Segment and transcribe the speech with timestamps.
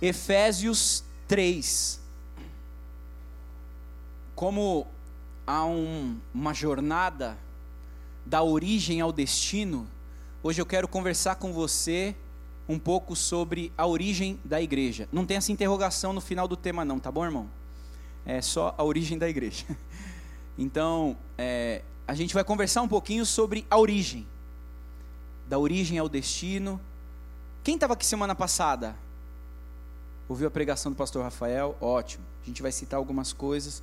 [0.00, 2.00] Efésios 3.
[4.34, 4.86] Como
[5.46, 7.38] há um, uma jornada
[8.24, 9.86] da origem ao destino,
[10.42, 12.14] hoje eu quero conversar com você
[12.68, 15.08] um pouco sobre a origem da igreja.
[15.10, 17.48] Não tem essa interrogação no final do tema, não, tá bom, irmão?
[18.26, 19.64] É só a origem da igreja.
[20.58, 24.26] Então, é, a gente vai conversar um pouquinho sobre a origem.
[25.46, 26.80] Da origem ao destino.
[27.62, 28.96] Quem estava aqui semana passada?
[30.28, 31.76] Ouviu a pregação do pastor Rafael?
[31.80, 32.24] Ótimo.
[32.42, 33.82] A gente vai citar algumas coisas.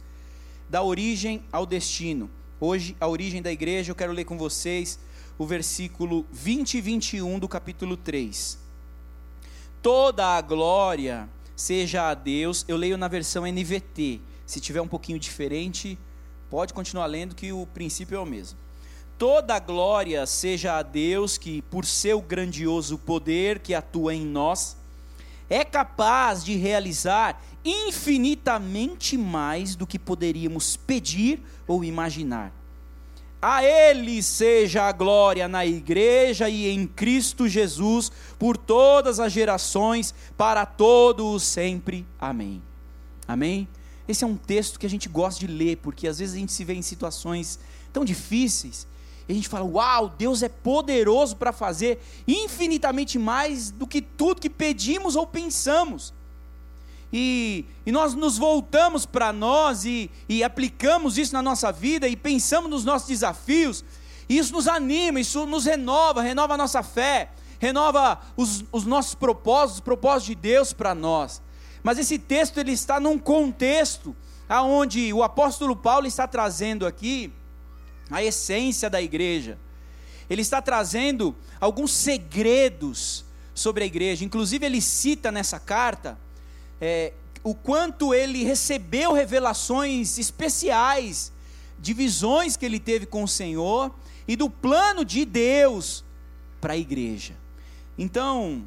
[0.70, 2.30] Da origem ao destino.
[2.60, 5.00] Hoje, a origem da igreja, eu quero ler com vocês
[5.38, 8.60] o versículo 20 e 21 do capítulo 3.
[9.82, 12.66] Toda a glória seja a Deus.
[12.68, 14.20] Eu leio na versão NVT.
[14.46, 15.98] Se tiver um pouquinho diferente,
[16.50, 18.60] pode continuar lendo, que o princípio é o mesmo.
[19.18, 24.76] Toda a glória seja a Deus, que por seu grandioso poder que atua em nós,
[25.54, 32.52] é capaz de realizar infinitamente mais do que poderíamos pedir ou imaginar.
[33.40, 40.12] A Ele seja a glória na Igreja e em Cristo Jesus, por todas as gerações,
[40.36, 42.04] para todos sempre.
[42.20, 42.60] Amém.
[43.28, 43.68] Amém?
[44.08, 46.52] Esse é um texto que a gente gosta de ler, porque às vezes a gente
[46.52, 47.60] se vê em situações
[47.92, 48.88] tão difíceis,
[49.28, 54.42] e a gente fala: Uau, Deus é poderoso para fazer infinitamente mais do que tudo
[54.42, 56.14] que pedimos ou pensamos.
[57.12, 62.16] E, e nós nos voltamos para nós e, e aplicamos isso na nossa vida e
[62.16, 63.86] pensamos nos nossos desafios,
[64.28, 67.30] e isso nos anima, isso nos renova, renova a nossa fé,
[67.60, 71.40] renova os, os nossos propósitos, os propósitos de Deus para nós.
[71.84, 74.16] Mas esse texto ele está num contexto
[74.50, 77.32] aonde o apóstolo Paulo está trazendo aqui
[78.14, 79.58] a essência da igreja.
[80.30, 84.24] Ele está trazendo alguns segredos sobre a igreja.
[84.24, 86.18] Inclusive ele cita nessa carta
[86.80, 91.32] é, o quanto ele recebeu revelações especiais
[91.80, 93.94] de visões que ele teve com o Senhor
[94.28, 96.06] e do plano de Deus
[96.62, 97.34] para a igreja.
[97.98, 98.64] Então,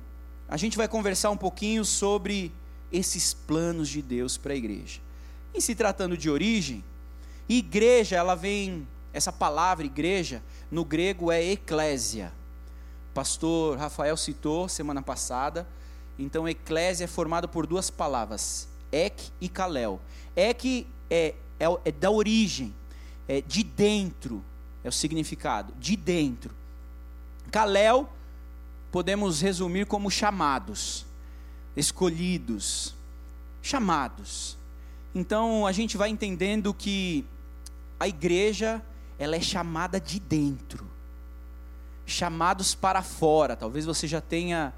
[0.48, 2.52] a gente vai conversar um pouquinho sobre
[2.92, 5.00] esses planos de Deus para a igreja.
[5.54, 6.84] Em se tratando de origem,
[7.48, 8.86] igreja, ela vem,
[9.16, 12.32] essa palavra igreja, no grego é eclésia.
[13.14, 15.66] Pastor Rafael citou semana passada.
[16.18, 20.00] Então, eclésia é formado por duas palavras, ek e kalel.
[20.34, 22.74] Ek é, é, é da origem,
[23.26, 24.44] é de dentro,
[24.84, 26.54] é o significado, de dentro.
[27.50, 28.08] Kalel
[28.92, 31.06] podemos resumir como chamados
[31.76, 32.94] escolhidos,
[33.62, 34.56] chamados.
[35.14, 37.24] Então a gente vai entendendo que
[38.00, 38.82] a igreja
[39.18, 40.86] ela é chamada de dentro,
[42.04, 43.56] chamados para fora.
[43.56, 44.72] Talvez você já tenha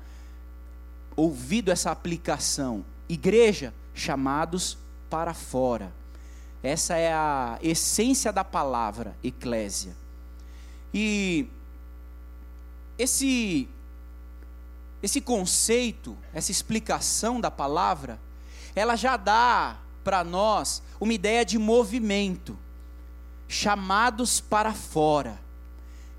[1.17, 2.85] ouvido essa aplicação.
[3.09, 4.79] Igreja, chamados
[5.11, 5.93] para fora.
[6.63, 9.97] Essa é a essência da palavra eclésia.
[10.93, 11.49] E
[12.99, 13.69] esse
[15.01, 18.19] esse conceito, essa explicação da palavra,
[18.75, 22.59] ela já dá para nós uma ideia de movimento,
[23.49, 25.41] chamados para fora.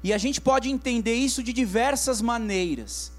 [0.03, 3.12] E a gente pode entender isso de diversas maneiras.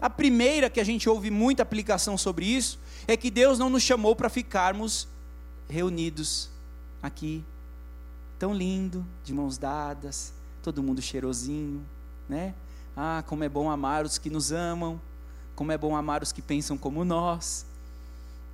[0.00, 3.82] A primeira que a gente ouve muita aplicação sobre isso é que Deus não nos
[3.82, 5.06] chamou para ficarmos
[5.68, 6.48] reunidos
[7.02, 7.44] aqui,
[8.38, 10.32] tão lindo, de mãos dadas,
[10.62, 11.84] todo mundo cheirosinho,
[12.28, 12.54] né?
[12.96, 15.00] Ah, como é bom amar os que nos amam,
[15.54, 17.65] como é bom amar os que pensam como nós.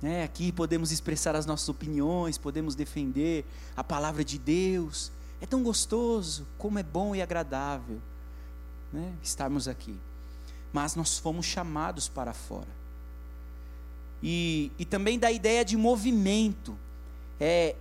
[0.03, 5.09] É, aqui podemos expressar as nossas opiniões, podemos defender a palavra de Deus.
[5.39, 8.01] É tão gostoso, como é bom e agradável
[8.91, 9.97] né, estarmos aqui.
[10.73, 12.67] Mas nós fomos chamados para fora.
[14.21, 16.77] E, e também da ideia de movimento.
[17.39, 17.75] É,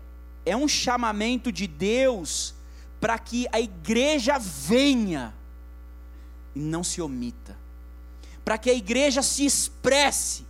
[0.47, 2.55] é um chamamento de Deus
[3.01, 5.35] para que a igreja venha
[6.55, 7.57] e não se omita.
[8.45, 10.45] Para que a igreja se expresse,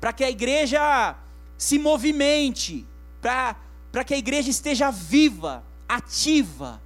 [0.00, 1.16] para que a igreja
[1.58, 2.86] se movimente,
[3.20, 6.80] para que a igreja esteja viva, ativa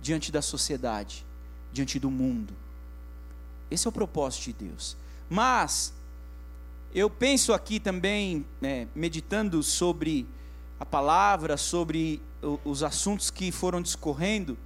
[0.00, 1.26] diante da sociedade,
[1.72, 2.54] diante do mundo.
[3.70, 4.96] Esse é o propósito de Deus.
[5.28, 5.92] Mas,
[6.94, 10.26] eu penso aqui também, né, meditando sobre
[10.78, 12.22] a palavra, sobre
[12.64, 14.56] os assuntos que foram discorrendo,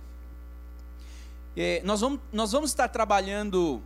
[1.56, 3.82] é, nós, vamos, nós vamos estar trabalhando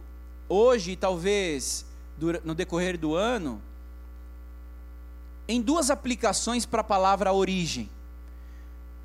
[0.48, 1.86] hoje, talvez
[2.44, 3.62] no decorrer do ano,
[5.46, 7.88] em duas aplicações para a palavra origem.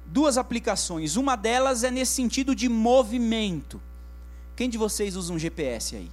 [0.05, 1.15] Duas aplicações.
[1.15, 3.81] Uma delas é nesse sentido de movimento.
[4.55, 6.11] Quem de vocês usa um GPS aí?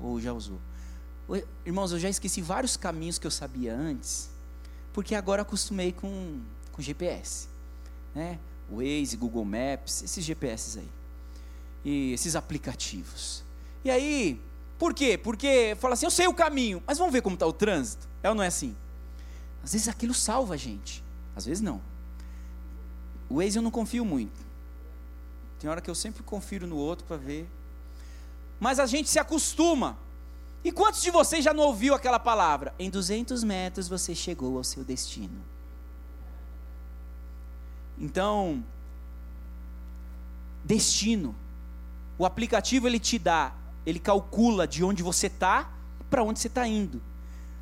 [0.00, 0.58] Ou já usou?
[1.64, 4.30] Irmãos, eu já esqueci vários caminhos que eu sabia antes,
[4.94, 6.40] porque agora acostumei com,
[6.72, 7.48] com GPS,
[8.14, 8.38] né?
[8.70, 10.88] Waze, Google Maps, esses GPS aí,
[11.84, 13.44] e esses aplicativos.
[13.84, 14.40] E aí,
[14.78, 15.18] por quê?
[15.18, 18.08] Porque fala assim, eu sei o caminho, mas vamos ver como está o trânsito.
[18.22, 18.74] É ou não é assim?
[19.62, 21.02] Às vezes aquilo salva a gente,
[21.36, 21.80] às vezes não.
[23.28, 24.48] O Waze eu não confio muito.
[25.58, 27.48] Tem hora que eu sempre confiro no outro para ver.
[28.60, 29.98] Mas a gente se acostuma.
[30.64, 32.74] E quantos de vocês já não ouviu aquela palavra?
[32.78, 35.40] Em 200 metros você chegou ao seu destino.
[37.98, 38.64] Então,
[40.64, 41.34] destino.
[42.16, 43.52] O aplicativo ele te dá,
[43.86, 45.70] ele calcula de onde você está
[46.00, 47.00] e para onde você está indo.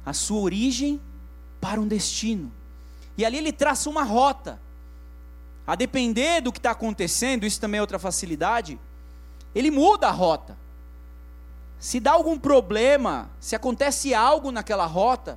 [0.04, 1.00] A sua origem
[1.66, 2.52] para um destino.
[3.18, 4.60] E ali ele traça uma rota.
[5.66, 8.78] A depender do que está acontecendo, isso também é outra facilidade,
[9.52, 10.56] ele muda a rota.
[11.80, 15.36] Se dá algum problema, se acontece algo naquela rota,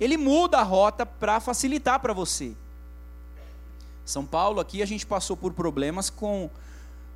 [0.00, 2.52] ele muda a rota para facilitar para você.
[4.04, 6.50] São Paulo, aqui a gente passou por problemas com,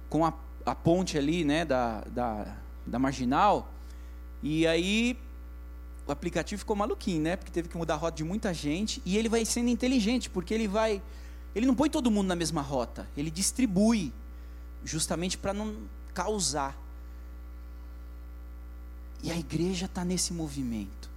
[0.08, 0.32] com a,
[0.64, 3.66] a ponte ali, né, da, da, da marginal,
[4.40, 5.18] e aí
[6.06, 9.16] o aplicativo ficou maluquinho, né, porque teve que mudar a rota de muita gente, e
[9.16, 11.02] ele vai sendo inteligente, porque ele vai,
[11.54, 14.12] ele não põe todo mundo na mesma rota, ele distribui,
[14.84, 15.76] justamente para não
[16.12, 16.78] causar.
[19.22, 21.10] E a igreja está nesse movimento.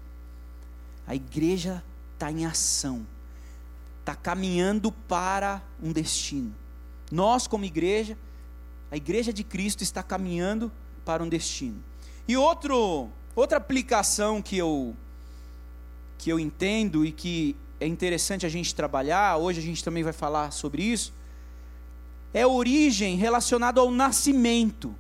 [1.05, 1.83] A igreja
[2.13, 3.05] está em ação.
[3.99, 6.55] Está caminhando para um destino.
[7.11, 8.17] Nós, como igreja,
[8.89, 10.71] a igreja de Cristo está caminhando
[11.03, 11.83] para um destino.
[12.27, 13.09] E outro,
[13.41, 14.95] outra aplicação que eu,
[16.17, 20.11] que eu entendo e que é interessante a gente trabalhar, hoje a gente também vai
[20.11, 21.13] falar sobre isso,
[22.33, 24.93] é origem relacionada ao nascimento.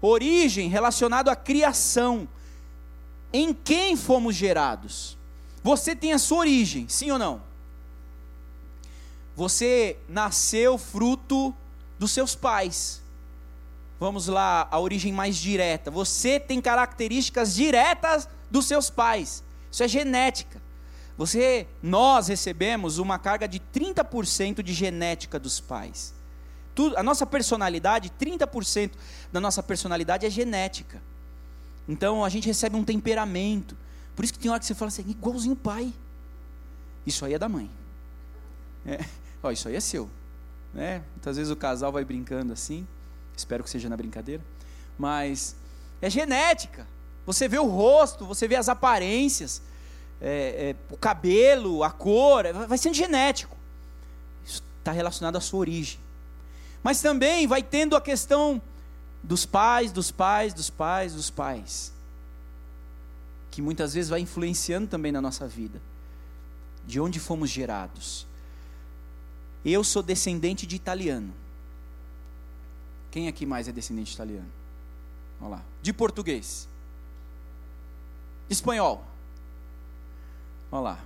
[0.00, 2.28] Origem relacionado à criação.
[3.32, 5.16] Em quem fomos gerados?
[5.62, 7.40] Você tem a sua origem, sim ou não?
[9.36, 11.54] Você nasceu fruto
[11.98, 13.02] dos seus pais.
[13.98, 15.90] Vamos lá, a origem mais direta.
[15.90, 19.42] Você tem características diretas dos seus pais.
[19.70, 20.60] Isso é genética.
[21.16, 26.14] Você, nós recebemos uma carga de 30% de genética dos pais.
[26.74, 28.90] Tudo, a nossa personalidade, 30%
[29.32, 31.02] da nossa personalidade é genética.
[31.88, 33.74] Então a gente recebe um temperamento.
[34.14, 35.92] Por isso que tem hora que você fala assim, igualzinho o pai.
[37.06, 37.70] Isso aí é da mãe.
[38.84, 39.02] É,
[39.42, 40.10] ó, isso aí é seu.
[40.74, 41.02] Né?
[41.12, 42.86] Muitas vezes o casal vai brincando assim.
[43.36, 44.42] Espero que seja na brincadeira.
[44.98, 45.54] Mas
[46.00, 46.86] é genética.
[47.26, 49.60] Você vê o rosto, você vê as aparências,
[50.20, 53.56] é, é, o cabelo, a cor, vai sendo genético.
[54.44, 55.98] Isso está relacionado à sua origem.
[56.82, 58.62] Mas também vai tendo a questão
[59.22, 61.92] dos pais, dos pais, dos pais, dos pais.
[63.50, 65.80] Que muitas vezes vai influenciando também na nossa vida.
[66.86, 68.24] De onde fomos gerados.
[69.64, 71.34] Eu sou descendente de italiano.
[73.16, 74.52] Quem aqui mais é descendente de italiano?
[75.40, 75.62] Olha lá.
[75.80, 76.68] De português.
[78.50, 79.02] Espanhol.
[80.70, 81.04] Olha lá.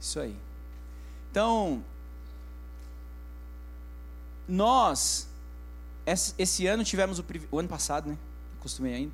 [0.00, 0.34] Isso aí.
[1.30, 1.84] Então,
[4.48, 5.28] nós,
[6.38, 8.16] esse ano tivemos o, o ano passado, né?
[8.58, 9.12] Acostumei ainda.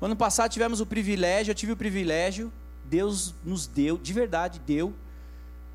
[0.00, 2.52] O ano passado tivemos o privilégio, eu tive o privilégio,
[2.84, 4.94] Deus nos deu, de verdade deu,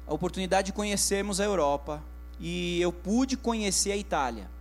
[0.08, 2.02] a oportunidade de conhecermos a Europa.
[2.40, 4.56] E eu pude conhecer a Itália.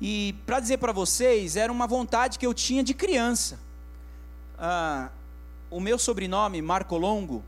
[0.00, 3.58] E para dizer para vocês, era uma vontade que eu tinha de criança.
[4.58, 5.10] Ah,
[5.70, 7.42] o meu sobrenome, Marco Longo,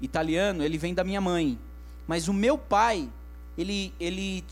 [0.00, 1.58] italiano, ele vem da minha mãe.
[2.06, 3.08] Mas o meu pai,
[3.56, 4.44] ele, ele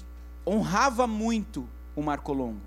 [0.46, 2.60] honrava muito o Marco Longo.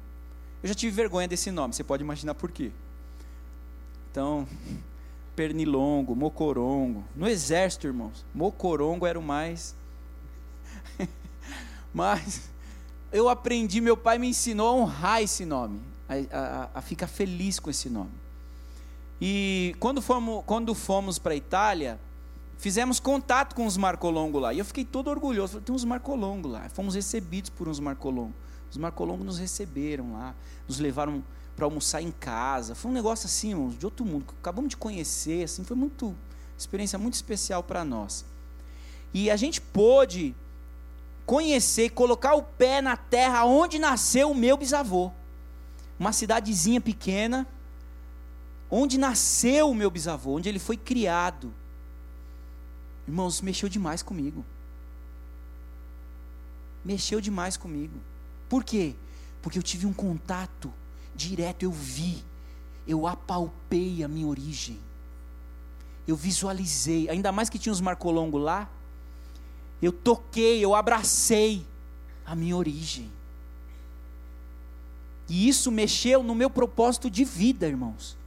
[0.62, 2.72] Eu já tive vergonha desse nome, você pode imaginar por quê.
[4.12, 4.48] Então,
[5.36, 7.04] Pernilongo, Mocorongo.
[7.16, 9.76] No exército, irmãos, Mocorongo era o mais.
[11.94, 12.50] Mas
[13.12, 17.60] eu aprendi, meu pai me ensinou a honrar esse nome, a, a, a ficar feliz
[17.60, 18.12] com esse nome.
[19.20, 22.00] E quando fomos, quando fomos para a Itália,
[22.58, 24.52] Fizemos contato com os Marcolongo lá.
[24.52, 25.54] E eu fiquei todo orgulhoso.
[25.54, 26.68] Falei, tem uns Marcolongo lá.
[26.70, 28.34] Fomos recebidos por uns Marcolongo.
[28.70, 30.36] Os Marcolongo nos receberam lá.
[30.68, 31.24] Nos levaram
[31.56, 32.74] para almoçar em casa.
[32.74, 34.26] Foi um negócio assim, irmãos, de outro mundo.
[34.40, 36.16] Acabamos de conhecer, assim, foi muito
[36.58, 38.26] experiência muito especial para nós.
[39.14, 40.36] E a gente pôde
[41.28, 45.12] conhecer, colocar o pé na terra onde nasceu o meu bisavô.
[46.00, 47.46] Uma cidadezinha pequena,
[48.72, 51.54] onde nasceu o meu bisavô, onde ele foi criado.
[53.06, 54.46] Irmãos, mexeu demais comigo.
[56.84, 58.00] Mexeu demais comigo.
[58.48, 58.96] Por quê?
[59.42, 60.74] Porque eu tive um contato
[61.14, 62.24] direto, eu vi.
[62.88, 64.80] eu apalpei a minha origem.
[66.08, 68.70] Eu visualizei, ainda mais que tinha os marcolongos lá.
[69.82, 71.66] Eu toquei, eu abracei
[72.26, 73.12] a minha origem.
[75.30, 78.18] E isso mexeu no meu propósito de vida, irmãos.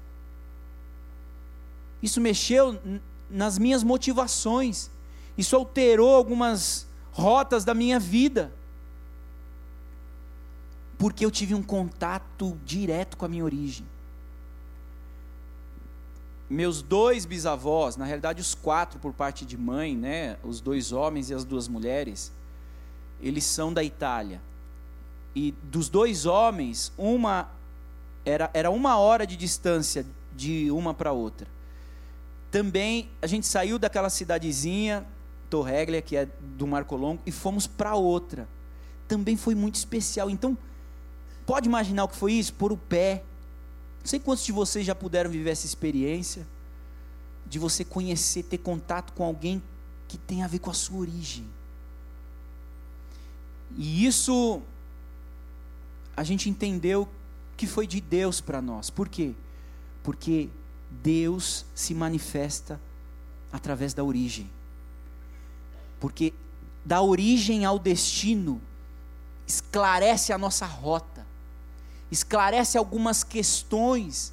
[2.03, 2.79] Isso mexeu
[3.29, 4.91] nas minhas motivações.
[5.37, 8.53] Isso alterou algumas rotas da minha vida.
[10.99, 13.87] Porque eu tive um contato direto com a minha origem.
[16.51, 21.31] Meus dois bisavós, na realidade os quatro por parte de mãe, né, os dois homens
[21.31, 22.33] e as duas mulheres,
[23.23, 24.41] eles são da Itália.
[25.33, 27.49] E dos dois homens, uma
[28.25, 30.05] era, era uma hora de distância
[30.35, 31.47] de uma para outra.
[32.51, 35.07] Também a gente saiu daquela cidadezinha,
[35.49, 36.27] Torreglia, que é
[36.57, 38.49] do Marco Longo, e fomos para outra.
[39.07, 40.29] Também foi muito especial.
[40.29, 40.59] Então,
[41.47, 42.53] pode imaginar o que foi isso?
[42.55, 43.23] Por o pé.
[44.01, 46.47] Não sei quantos de vocês já puderam viver essa experiência
[47.47, 49.63] de você conhecer, ter contato com alguém
[50.09, 51.47] que tem a ver com a sua origem.
[53.77, 54.63] E isso
[56.17, 57.09] a gente entendeu
[57.57, 58.89] que foi de Deus para nós.
[58.91, 59.35] Por quê?
[60.03, 60.49] Porque
[61.03, 62.81] Deus se manifesta
[63.53, 64.51] através da origem.
[65.99, 66.33] Porque
[66.85, 68.61] da origem ao destino
[69.47, 71.10] esclarece a nossa rota,
[72.11, 74.33] esclarece algumas questões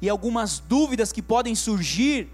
[0.00, 2.28] e algumas dúvidas que podem surgir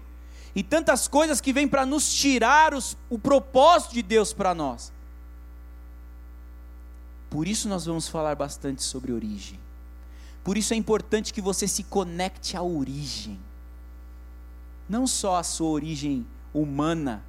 [0.55, 4.91] e tantas coisas que vêm para nos tirar os, o propósito de Deus para nós.
[7.29, 9.59] Por isso nós vamos falar bastante sobre origem.
[10.43, 13.39] Por isso é importante que você se conecte à origem.
[14.87, 17.23] Não só a sua origem humana,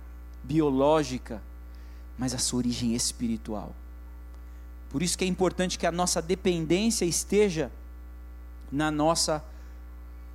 [0.44, 1.42] biológica,
[2.16, 3.74] mas a sua origem espiritual.
[4.90, 7.70] Por isso que é importante que a nossa dependência esteja
[8.70, 9.44] na nossa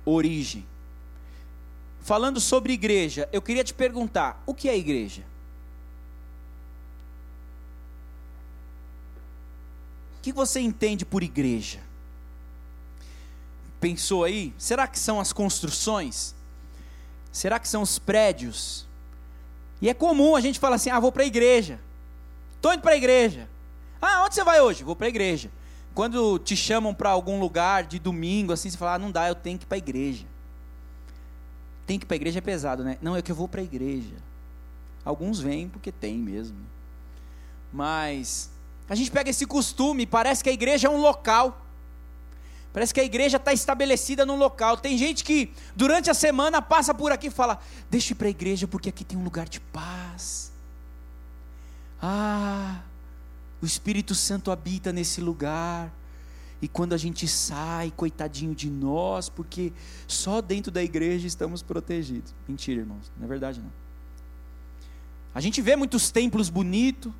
[0.04, 0.66] origem.
[2.00, 5.22] Falando sobre igreja, eu queria te perguntar: o que é igreja?
[10.18, 11.80] O que você entende por igreja?
[13.80, 14.54] Pensou aí?
[14.58, 16.34] Será que são as construções?
[17.32, 18.86] Será que são os prédios?
[19.80, 21.80] E é comum a gente falar assim: ah, vou para a igreja.
[22.54, 23.48] Estou indo para a igreja.
[24.02, 24.82] Ah, onde você vai hoje?
[24.82, 25.50] Vou para a igreja.
[25.94, 29.34] Quando te chamam para algum lugar de domingo, assim, você fala: ah, não dá, eu
[29.34, 30.26] tenho que ir para a igreja.
[31.86, 32.98] Tem que ir para a igreja é pesado, né?
[33.00, 34.14] Não, é que eu vou para a igreja.
[35.04, 36.58] Alguns vêm porque tem mesmo.
[37.72, 38.50] Mas
[38.88, 41.60] a gente pega esse costume, parece que a igreja é um local.
[42.72, 44.78] Parece que a igreja está estabelecida num local.
[44.78, 48.26] Tem gente que durante a semana passa por aqui e fala: Deixa eu ir para
[48.28, 50.50] a igreja porque aqui tem um lugar de paz.
[52.00, 52.80] Ah,
[53.62, 55.92] o Espírito Santo habita nesse lugar.
[56.60, 59.72] E quando a gente sai, coitadinho de nós, porque
[60.06, 62.34] só dentro da igreja estamos protegidos.
[62.46, 63.72] Mentira, irmãos, não é verdade não.
[65.34, 67.12] A gente vê muitos templos bonitos,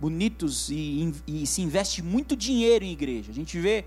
[0.00, 3.30] bonitos e, e se investe muito dinheiro em igreja.
[3.30, 3.86] A gente vê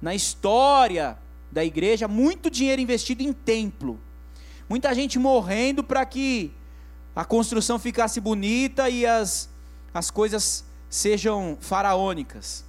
[0.00, 1.18] na história
[1.50, 4.00] da igreja muito dinheiro investido em templo.
[4.68, 6.50] Muita gente morrendo para que
[7.14, 9.48] a construção ficasse bonita e as,
[9.92, 12.66] as coisas sejam faraônicas,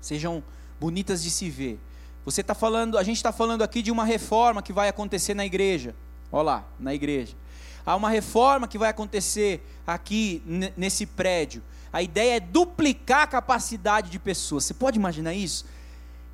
[0.00, 0.42] sejam
[0.80, 1.78] bonitas de se ver.
[2.24, 5.44] Você está falando, a gente está falando aqui de uma reforma que vai acontecer na
[5.44, 5.94] igreja.
[6.32, 7.34] Olha lá, na igreja.
[7.84, 10.42] Há uma reforma que vai acontecer aqui
[10.74, 11.62] nesse prédio.
[11.92, 14.64] A ideia é duplicar a capacidade de pessoas.
[14.64, 15.66] Você pode imaginar isso?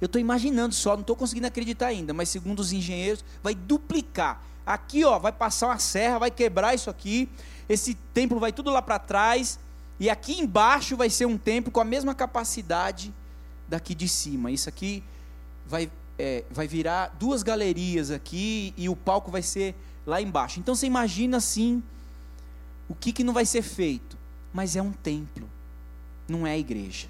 [0.00, 4.44] Eu estou imaginando só, não estou conseguindo acreditar ainda, mas segundo os engenheiros, vai duplicar.
[4.64, 7.28] Aqui, ó, vai passar uma serra, vai quebrar isso aqui,
[7.68, 9.58] esse templo vai tudo lá para trás,
[9.98, 13.12] e aqui embaixo vai ser um templo com a mesma capacidade
[13.68, 14.50] daqui de cima.
[14.50, 15.02] Isso aqui
[15.66, 19.74] vai, é, vai virar duas galerias aqui, e o palco vai ser
[20.06, 20.60] lá embaixo.
[20.60, 21.82] Então você imagina assim,
[22.88, 24.16] o que, que não vai ser feito?
[24.52, 25.48] Mas é um templo,
[26.28, 27.08] não é igreja,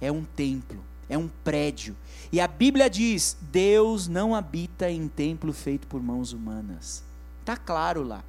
[0.00, 0.82] é um templo
[1.12, 1.94] é um prédio.
[2.32, 7.04] E a Bíblia diz: Deus não habita em templo feito por mãos humanas.
[7.40, 8.24] Está claro lá.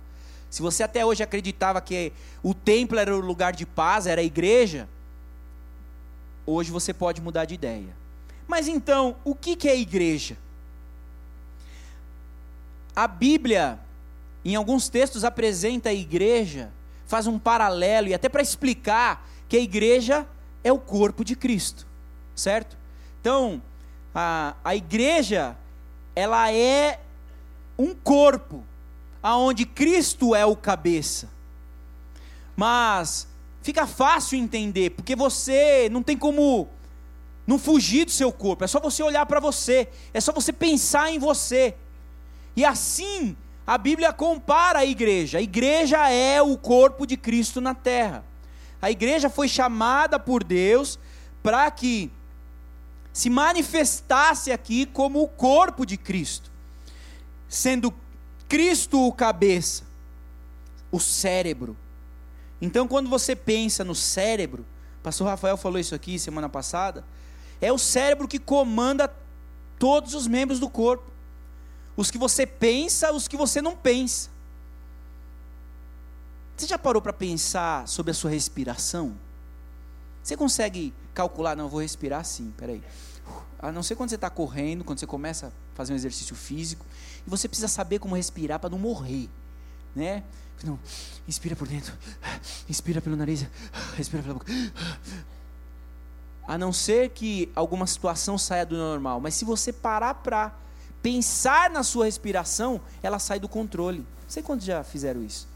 [0.53, 4.23] Se você até hoje acreditava que o templo era o lugar de paz, era a
[4.23, 4.87] igreja,
[6.45, 7.95] hoje você pode mudar de ideia.
[8.47, 10.37] Mas então, o que é igreja?
[12.95, 13.79] A Bíblia,
[14.45, 16.71] em alguns textos, apresenta a igreja,
[17.07, 20.27] faz um paralelo, e até para explicar que a igreja
[20.63, 21.87] é o corpo de Cristo
[22.35, 22.77] certo?
[23.21, 23.61] Então,
[24.13, 25.55] a, a igreja,
[26.15, 26.99] ela é
[27.77, 28.63] um corpo,
[29.23, 31.29] aonde Cristo é o cabeça.
[32.55, 33.25] Mas
[33.61, 36.67] fica fácil entender, porque você não tem como
[37.47, 41.09] não fugir do seu corpo, é só você olhar para você, é só você pensar
[41.11, 41.73] em você.
[42.55, 45.37] E assim, a Bíblia compara a igreja.
[45.37, 48.23] A igreja é o corpo de Cristo na terra.
[48.81, 50.99] A igreja foi chamada por Deus
[51.41, 52.11] para que
[53.13, 56.51] se manifestasse aqui como o corpo de Cristo,
[57.47, 57.93] sendo
[58.53, 59.81] Cristo o cabeça,
[60.91, 61.75] o cérebro.
[62.61, 64.63] Então, quando você pensa no cérebro,
[65.01, 67.03] pastor Rafael falou isso aqui semana passada,
[67.59, 69.11] é o cérebro que comanda
[69.79, 71.03] todos os membros do corpo.
[71.97, 74.29] Os que você pensa, os que você não pensa.
[76.55, 79.15] Você já parou para pensar sobre a sua respiração?
[80.21, 81.57] Você consegue calcular?
[81.57, 82.83] Não, vou respirar sim, peraí.
[83.57, 86.85] A não ser quando você está correndo, quando você começa a fazer um exercício físico,
[87.25, 89.29] e você precisa saber como respirar para não morrer,
[89.95, 90.23] né?
[90.63, 90.79] Não,
[91.27, 91.93] inspira por dentro,
[92.69, 93.45] inspira pelo nariz,
[93.97, 94.51] respira pela boca
[96.47, 99.19] a não ser que alguma situação saia do normal.
[99.19, 100.53] Mas se você parar para
[101.01, 103.99] pensar na sua respiração, ela sai do controle.
[103.99, 105.47] Não sei quantos já fizeram isso.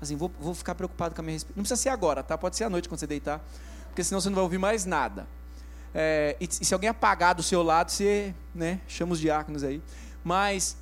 [0.00, 1.56] Assim, vou, vou ficar preocupado com a minha respiração.
[1.56, 2.36] Não precisa ser agora, tá?
[2.36, 3.40] Pode ser à noite quando você deitar,
[3.86, 5.26] porque senão você não vai ouvir mais nada.
[5.94, 9.80] É, e, se alguém apagar do seu lado, você né, chama os diáconos aí.
[10.24, 10.76] Mas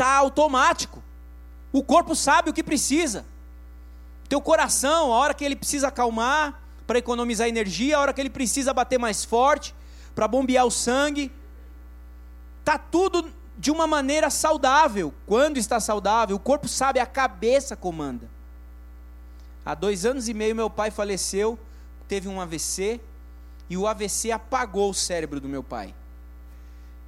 [0.00, 1.02] tá automático.
[1.70, 3.26] O corpo sabe o que precisa.
[4.30, 8.30] Teu coração, a hora que ele precisa acalmar, para economizar energia, a hora que ele
[8.30, 9.74] precisa bater mais forte,
[10.14, 11.30] para bombear o sangue.
[12.64, 15.12] Tá tudo de uma maneira saudável.
[15.26, 18.26] Quando está saudável, o corpo sabe, a cabeça comanda.
[19.66, 21.58] Há dois anos e meio meu pai faleceu,
[22.08, 22.98] teve um AVC
[23.68, 25.94] e o AVC apagou o cérebro do meu pai.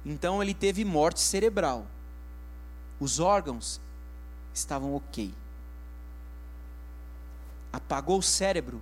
[0.05, 1.87] Então ele teve morte cerebral.
[3.03, 3.81] Os órgãos
[4.53, 5.33] estavam ok.
[7.73, 8.81] Apagou o cérebro,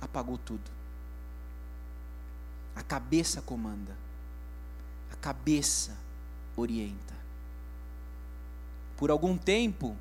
[0.00, 0.70] apagou tudo.
[2.76, 3.96] A cabeça comanda.
[5.12, 5.96] A cabeça
[6.56, 7.16] orienta.
[8.96, 9.96] Por algum tempo,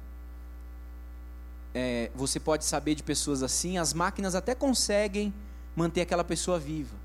[1.73, 5.33] é, você pode saber de pessoas assim, as máquinas até conseguem
[5.75, 6.95] manter aquela pessoa viva.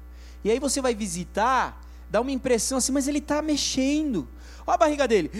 [0.45, 4.29] E aí você vai visitar, dá uma impressão assim, mas ele está mexendo.
[4.67, 5.31] Olha a barriga dele.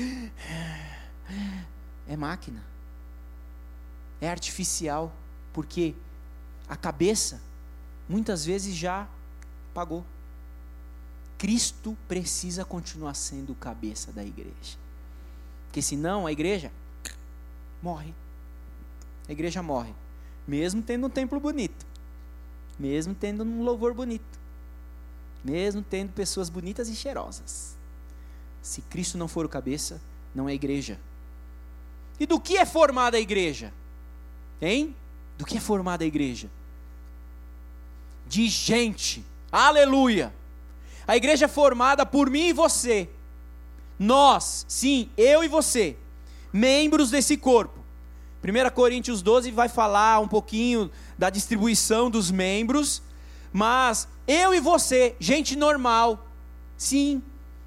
[2.09, 2.63] É máquina.
[4.21, 5.13] É artificial.
[5.53, 5.95] Porque
[6.69, 7.41] a cabeça
[8.09, 9.09] muitas vezes já
[9.73, 10.05] pagou.
[11.39, 14.79] Cristo precisa continuar sendo cabeça da igreja.
[15.67, 16.73] Porque senão a igreja
[17.83, 18.15] morre.
[19.29, 19.95] A igreja morre.
[20.47, 21.85] Mesmo tendo um templo bonito.
[22.79, 24.39] Mesmo tendo um louvor bonito.
[25.45, 27.77] Mesmo tendo pessoas bonitas e cheirosas.
[28.63, 30.01] Se Cristo não for o cabeça,
[30.35, 30.99] não é igreja.
[32.19, 33.73] E do que é formada a igreja?
[34.61, 34.95] Hein?
[35.37, 36.49] Do que é formada a igreja?
[38.27, 39.25] de gente.
[39.51, 40.35] Aleluia!
[41.07, 43.09] A igreja é formada por mim e você.
[43.99, 45.97] Nós, sim, eu e você,
[46.53, 47.79] membros desse corpo.
[48.45, 53.03] 1 Coríntios 12 vai falar um pouquinho da distribuição dos membros,
[53.53, 56.29] mas eu e você, gente normal,
[56.77, 57.23] sim,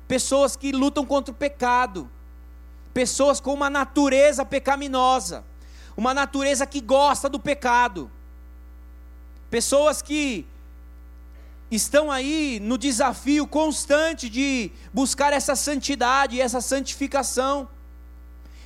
[0.08, 2.10] pessoas que lutam contra o pecado,
[3.00, 5.38] pessoas com uma natureza pecaminosa,
[5.96, 8.02] uma natureza que gosta do pecado
[9.50, 10.46] Pessoas que
[11.72, 17.68] estão aí no desafio constante de buscar essa santidade, essa santificação.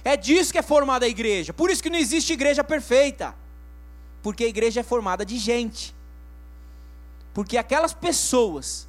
[0.04, 1.54] É disso que é formada a igreja.
[1.54, 3.34] Por isso que não existe igreja perfeita.
[4.22, 5.96] Porque a igreja é formada de gente.
[7.34, 8.88] Porque aquelas pessoas,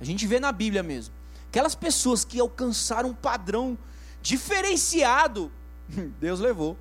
[0.00, 1.12] a gente vê na Bíblia mesmo,
[1.48, 3.76] aquelas pessoas que alcançaram um padrão
[4.24, 5.52] diferenciado,
[6.18, 6.76] Deus levou.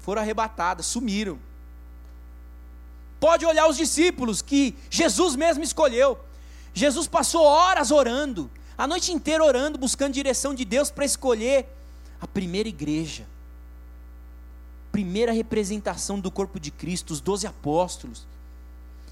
[0.00, 1.38] Foram arrebatadas, sumiram.
[3.18, 6.18] Pode olhar os discípulos que Jesus mesmo escolheu.
[6.72, 11.66] Jesus passou horas orando, a noite inteira orando, buscando direção de Deus para escolher
[12.20, 13.26] a primeira igreja,
[14.92, 18.24] primeira representação do corpo de Cristo, os doze apóstolos.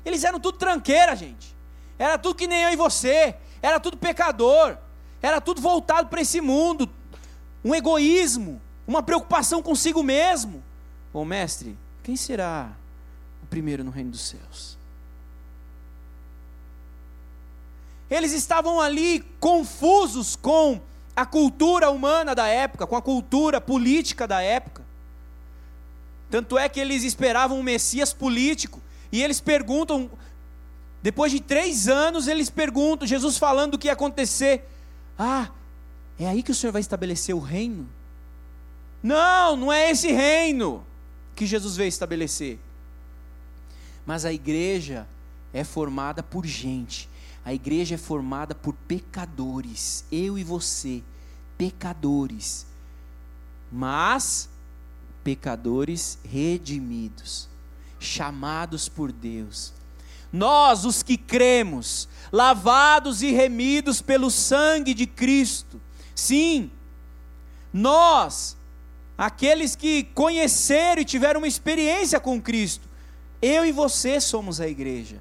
[0.04, 1.54] Eles eram tudo tranqueira, gente.
[1.98, 3.34] Era tudo que nem eu e você.
[3.60, 4.78] Era tudo pecador.
[5.20, 6.88] Era tudo voltado para esse mundo.
[7.64, 10.62] Um egoísmo, uma preocupação consigo mesmo.
[11.12, 12.72] Ô mestre, quem será
[13.48, 14.76] primeiro no reino dos céus.
[18.10, 20.80] Eles estavam ali confusos com
[21.14, 24.82] a cultura humana da época, com a cultura política da época.
[26.30, 30.10] Tanto é que eles esperavam um Messias político, e eles perguntam,
[31.02, 34.64] depois de três anos, eles perguntam, Jesus falando o que ia acontecer:
[35.18, 35.50] Ah,
[36.18, 37.88] é aí que o Senhor vai estabelecer o reino?
[39.02, 40.84] Não, não é esse reino
[41.34, 42.58] que Jesus veio estabelecer.
[44.06, 45.06] Mas a igreja
[45.52, 47.08] é formada por gente.
[47.44, 51.02] A igreja é formada por pecadores, eu e você,
[51.56, 52.66] pecadores.
[53.70, 54.48] Mas
[55.24, 57.48] pecadores redimidos,
[57.98, 59.72] chamados por Deus.
[60.32, 65.80] Nós, os que cremos, lavados e remidos pelo sangue de Cristo.
[66.14, 66.70] Sim,
[67.72, 68.56] nós,
[69.16, 72.88] aqueles que conheceram e tiveram uma experiência com Cristo,
[73.40, 75.20] eu e você somos a igreja.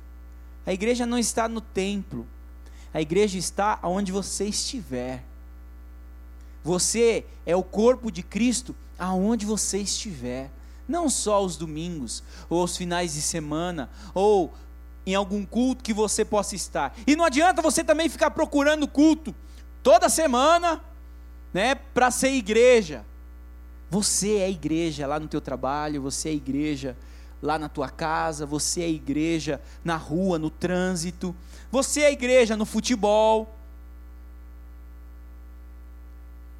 [0.65, 2.28] A igreja não está no templo,
[2.93, 5.24] a igreja está onde você estiver.
[6.63, 10.52] Você é o corpo de Cristo aonde você estiver,
[10.88, 14.54] não só os domingos, ou os finais de semana, ou
[15.08, 16.93] em algum culto que você possa estar.
[17.08, 19.34] E não adianta você também ficar procurando culto
[19.82, 20.84] toda semana,
[21.54, 23.06] né, para ser igreja.
[23.89, 26.98] Você é igreja lá no teu trabalho, você é igreja
[27.41, 31.34] lá na tua casa, você é igreja na rua, no trânsito,
[31.72, 33.56] você é igreja no futebol.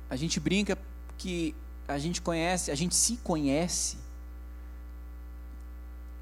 [0.10, 0.78] A gente brinca
[1.18, 1.54] que
[1.86, 3.98] a gente conhece, a gente se conhece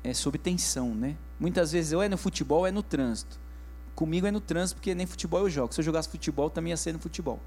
[0.03, 1.15] é sob tensão, né?
[1.39, 3.39] Muitas vezes ou é no futebol ou é no trânsito.
[3.93, 5.73] Comigo é no trânsito porque nem futebol eu jogo.
[5.73, 7.39] Se eu jogasse futebol também ia ser no futebol.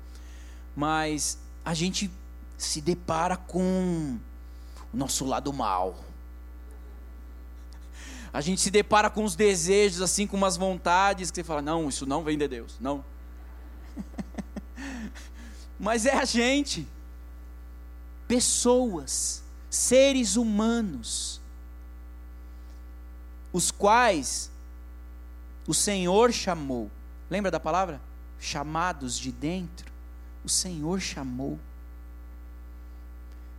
[0.75, 2.11] Mas a gente
[2.57, 4.19] se depara com
[4.93, 6.05] o nosso lado mal.
[8.33, 11.89] A gente se depara com os desejos assim, com umas vontades que você fala: "Não,
[11.89, 12.77] isso não vem de Deus".
[12.81, 13.05] Não.
[15.79, 16.87] Mas é a gente
[18.27, 21.41] pessoas, seres humanos,
[23.53, 24.51] os quais
[25.67, 26.91] o Senhor chamou.
[27.31, 28.01] Lembra da palavra?
[28.41, 29.93] Chamados de dentro.
[30.45, 31.59] O Senhor chamou.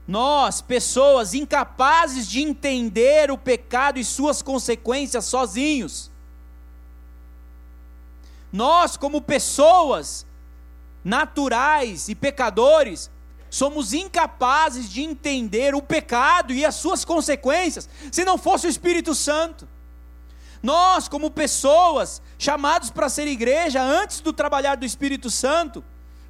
[0.07, 6.09] Nós, pessoas incapazes de entender o pecado e suas consequências sozinhos.
[8.51, 10.25] Nós, como pessoas
[11.03, 13.11] naturais e pecadores,
[13.51, 19.13] somos incapazes de entender o pecado e as suas consequências, se não fosse o Espírito
[19.13, 19.67] Santo.
[20.61, 25.83] Nós, como pessoas chamados para ser igreja antes do trabalhar do Espírito Santo,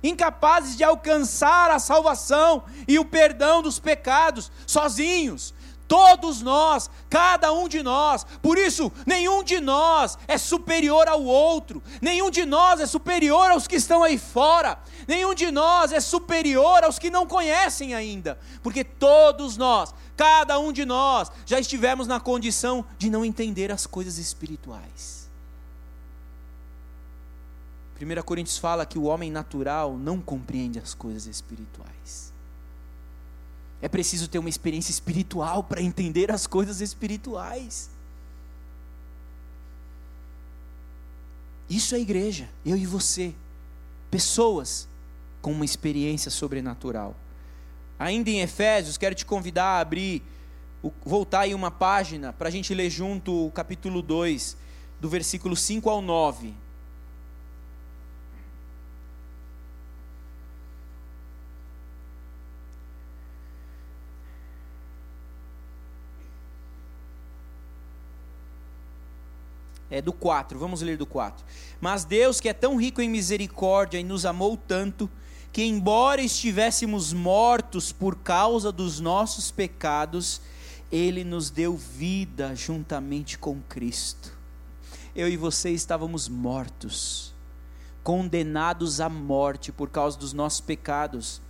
[0.04, 5.54] incapazes de alcançar a salvação e o perdão dos pecados sozinhos,
[5.90, 8.24] Todos nós, cada um de nós.
[8.44, 11.82] Por isso, nenhum de nós é superior ao outro.
[12.00, 14.78] Nenhum de nós é superior aos que estão aí fora.
[15.08, 18.38] Nenhum de nós é superior aos que não conhecem ainda.
[18.62, 23.88] Porque todos nós, cada um de nós, já estivemos na condição de não entender as
[23.88, 25.30] coisas espirituais.
[28.02, 32.34] 1 Coríntios fala que o homem natural não compreende as coisas espirituais.
[33.82, 37.90] É preciso ter uma experiência espiritual para entender as coisas espirituais.
[41.70, 43.34] Isso é igreja, eu e você.
[44.12, 44.86] Pessoas
[45.42, 47.16] com uma experiência sobrenatural.
[48.00, 50.24] Ainda em Efésios, quero te convidar a abrir,
[51.06, 54.56] voltar aí uma página para a gente ler junto o capítulo 2,
[55.00, 56.54] do versículo 5 ao 9.
[69.90, 71.44] é, do 4, vamos ler do 4.
[71.82, 75.10] Mas Deus, que é tão rico em misericórdia e nos amou tanto,
[75.52, 80.42] que embora estivéssemos mortos por causa dos nossos pecados,
[80.92, 84.38] Ele nos deu vida juntamente com Cristo.
[85.16, 87.34] Eu e você estávamos mortos,
[88.04, 91.42] condenados à morte por causa dos nossos pecados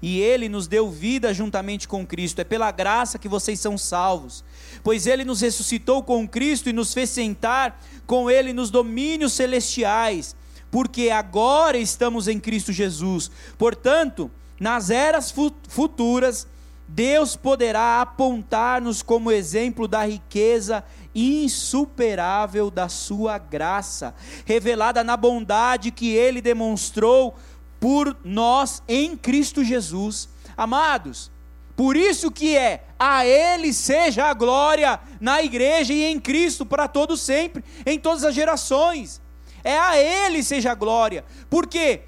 [0.00, 2.40] e ele nos deu vida juntamente com Cristo.
[2.40, 4.44] É pela graça que vocês são salvos,
[4.82, 10.36] pois ele nos ressuscitou com Cristo e nos fez sentar com ele nos domínios celestiais,
[10.70, 13.30] porque agora estamos em Cristo Jesus.
[13.56, 15.32] Portanto, nas eras
[15.68, 16.46] futuras,
[16.86, 24.14] Deus poderá apontar-nos como exemplo da riqueza insuperável da sua graça,
[24.46, 27.36] revelada na bondade que ele demonstrou
[27.78, 30.28] por nós em Cristo Jesus.
[30.56, 31.30] Amados,
[31.76, 36.88] por isso que é a Ele seja a glória na igreja e em Cristo para
[36.88, 39.20] todos sempre, em todas as gerações.
[39.64, 42.02] É a Ele seja a glória, porque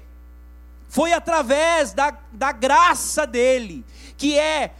[0.89, 3.85] foi através da, da graça dele,
[4.17, 4.71] que é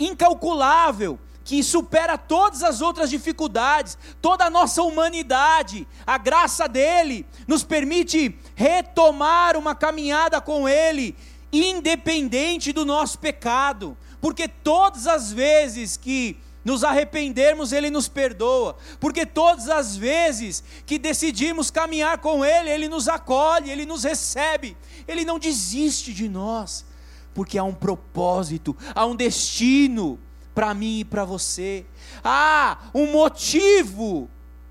[0.00, 5.86] incalculável, que supera todas as outras dificuldades, toda a nossa humanidade.
[6.06, 11.14] A graça dele nos permite retomar uma caminhada com ele,
[11.52, 16.36] independente do nosso pecado, porque todas as vezes que
[16.68, 22.88] nos arrependermos, Ele nos perdoa, porque todas as vezes que decidimos caminhar com Ele, Ele
[22.88, 24.76] nos acolhe, Ele nos recebe,
[25.06, 26.84] Ele não desiste de nós,
[27.32, 30.20] porque há um propósito, há um destino
[30.54, 31.86] para mim e para você,
[32.22, 34.28] há um motivo,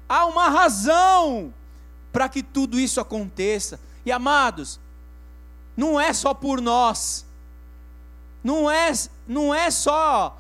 [0.08, 1.52] há uma razão
[2.14, 3.80] para que tudo isso aconteça.
[4.06, 4.80] E amados,
[5.76, 7.26] não é só por nós,
[8.44, 8.92] não é,
[9.28, 10.40] não é só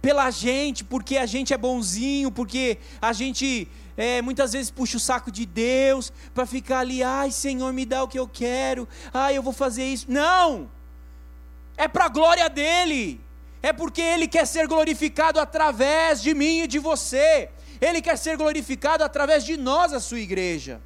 [0.00, 5.00] pela gente, porque a gente é bonzinho, porque a gente é, muitas vezes puxa o
[5.00, 9.36] saco de Deus para ficar ali, ai Senhor, me dá o que eu quero, ai
[9.36, 10.06] eu vou fazer isso.
[10.08, 10.70] Não!
[11.76, 13.20] É para a glória dele,
[13.62, 18.36] é porque ele quer ser glorificado através de mim e de você, ele quer ser
[18.36, 20.80] glorificado através de nós, a sua igreja.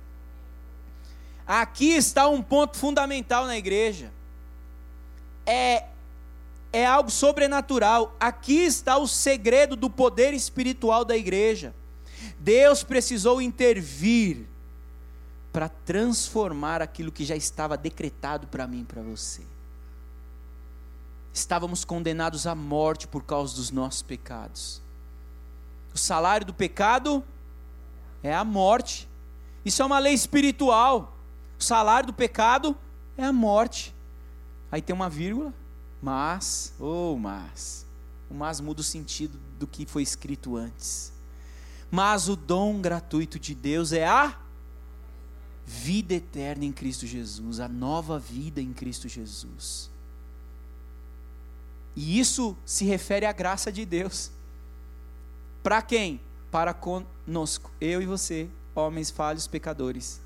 [1.46, 4.10] Aqui está um ponto fundamental na igreja.
[5.44, 5.84] É
[6.74, 8.16] é algo sobrenatural.
[8.18, 11.72] Aqui está o segredo do poder espiritual da igreja.
[12.40, 14.44] Deus precisou intervir
[15.52, 19.42] para transformar aquilo que já estava decretado para mim e para você.
[21.32, 24.82] Estávamos condenados à morte por causa dos nossos pecados.
[25.94, 27.22] O salário do pecado
[28.20, 29.08] é a morte.
[29.64, 31.16] Isso é uma lei espiritual.
[31.56, 32.76] O salário do pecado
[33.16, 33.94] é a morte.
[34.72, 35.54] Aí tem uma vírgula,
[36.04, 37.86] mas, ou oh, mas,
[38.28, 41.10] o mas muda o sentido do que foi escrito antes.
[41.90, 44.38] Mas o dom gratuito de Deus é a
[45.64, 49.88] vida eterna em Cristo Jesus, a nova vida em Cristo Jesus.
[51.96, 54.30] E isso se refere à graça de Deus.
[55.62, 56.20] Para quem?
[56.50, 60.20] Para conosco, eu e você, homens falhos pecadores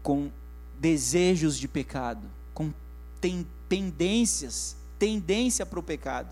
[0.00, 0.30] com
[0.78, 2.72] desejos de pecado, com
[3.20, 6.28] ten, tendências, tendência para o pecado,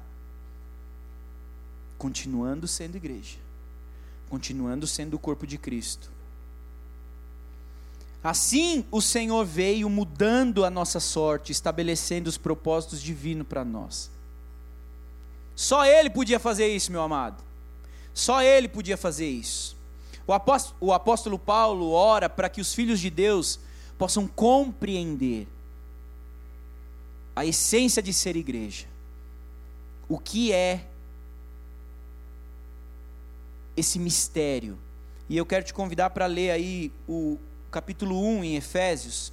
[1.96, 3.36] continuando sendo igreja,
[4.28, 6.10] continuando sendo o corpo de Cristo.
[8.22, 14.10] Assim o Senhor veio mudando a nossa sorte, estabelecendo os propósitos divinos para nós.
[15.54, 17.42] Só Ele podia fazer isso, meu amado.
[18.12, 19.76] Só Ele podia fazer isso.
[20.26, 23.58] O apóstolo, o apóstolo Paulo ora para que os filhos de Deus
[23.96, 25.48] possam compreender
[27.38, 28.86] a essência de ser igreja.
[30.08, 30.84] O que é
[33.76, 34.76] esse mistério?
[35.28, 37.38] E eu quero te convidar para ler aí o
[37.70, 39.32] capítulo 1 em Efésios.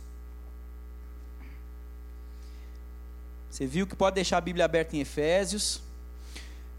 [3.50, 5.82] Você viu que pode deixar a Bíblia aberta em Efésios.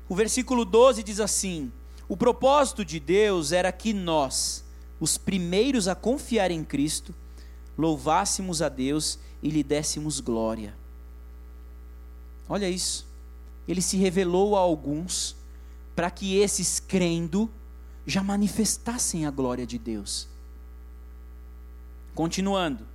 [0.08, 1.72] O versículo 12 diz assim:
[2.08, 4.62] o propósito de Deus era que nós,
[5.00, 7.12] os primeiros a confiar em Cristo,
[7.76, 10.85] louvássemos a Deus e lhe dessemos glória.
[12.48, 13.06] Olha isso.
[13.66, 15.36] Ele se revelou a alguns
[15.94, 17.50] para que esses crendo
[18.06, 20.28] já manifestassem a glória de Deus.
[22.14, 22.86] Continuando.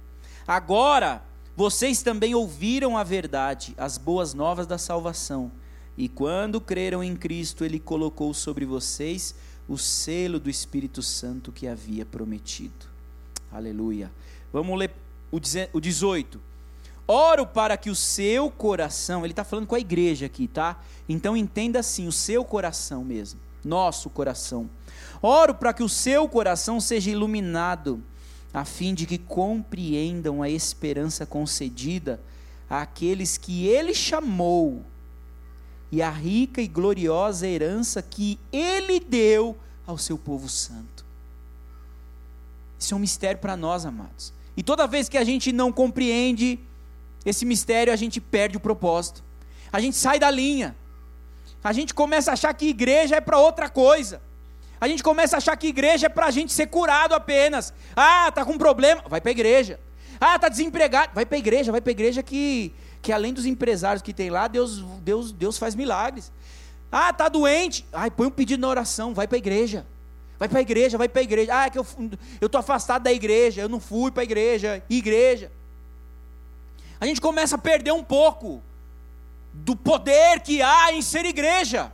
[0.48, 1.22] Agora,
[1.56, 5.52] vocês também ouviram a verdade, as boas novas da salvação
[5.98, 9.36] e quando creram em Cristo, Ele colocou sobre vocês
[9.68, 12.88] o selo do Espírito Santo que havia prometido.
[13.52, 14.12] Aleluia.
[14.52, 14.92] Vamos ler
[15.32, 16.42] o 18.
[17.08, 20.80] Oro para que o seu coração, ele está falando com a igreja aqui, tá?
[21.08, 24.70] Então entenda assim: o seu coração mesmo, nosso coração.
[25.22, 28.02] Oro para que o seu coração seja iluminado,
[28.54, 32.20] a fim de que compreendam a esperança concedida
[32.70, 34.84] àqueles que ele chamou
[35.92, 41.06] e a rica e gloriosa herança que ele deu ao seu povo santo.
[42.80, 44.34] Isso é um mistério para nós, amados.
[44.56, 46.60] E toda vez que a gente não compreende
[47.26, 49.24] esse mistério, a gente perde o propósito.
[49.72, 50.76] A gente sai da linha.
[51.64, 54.22] A gente começa a achar que igreja é para outra coisa.
[54.80, 57.72] A gente começa a achar que igreja é para a gente ser curado apenas.
[57.96, 59.80] Ah, tá com problema, vai para a igreja.
[60.20, 63.48] Ah, tá desempregado, vai para a igreja, vai para a igreja que que além dos
[63.48, 66.32] empresários que tem lá, Deus, Deus, Deus faz milagres.
[66.92, 67.84] Ah, tá doente.
[67.92, 69.86] Ai, põe um pedido na oração, vai para a igreja.
[70.38, 71.52] Vai para a igreja, vai para a igreja.
[71.52, 71.86] Ah, é que eu
[72.40, 74.84] eu tô afastado da igreja, eu não fui para a igreja.
[74.90, 75.52] Igreja.
[77.02, 78.64] A gente começa a perder um pouco
[79.52, 81.92] do poder que há em ser igreja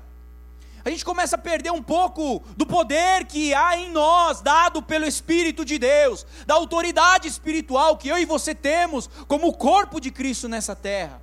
[0.87, 5.05] a gente começa a perder um pouco do poder que há em nós, dado pelo
[5.05, 10.47] Espírito de Deus, da autoridade espiritual que eu e você temos como corpo de Cristo
[10.47, 11.21] nessa terra.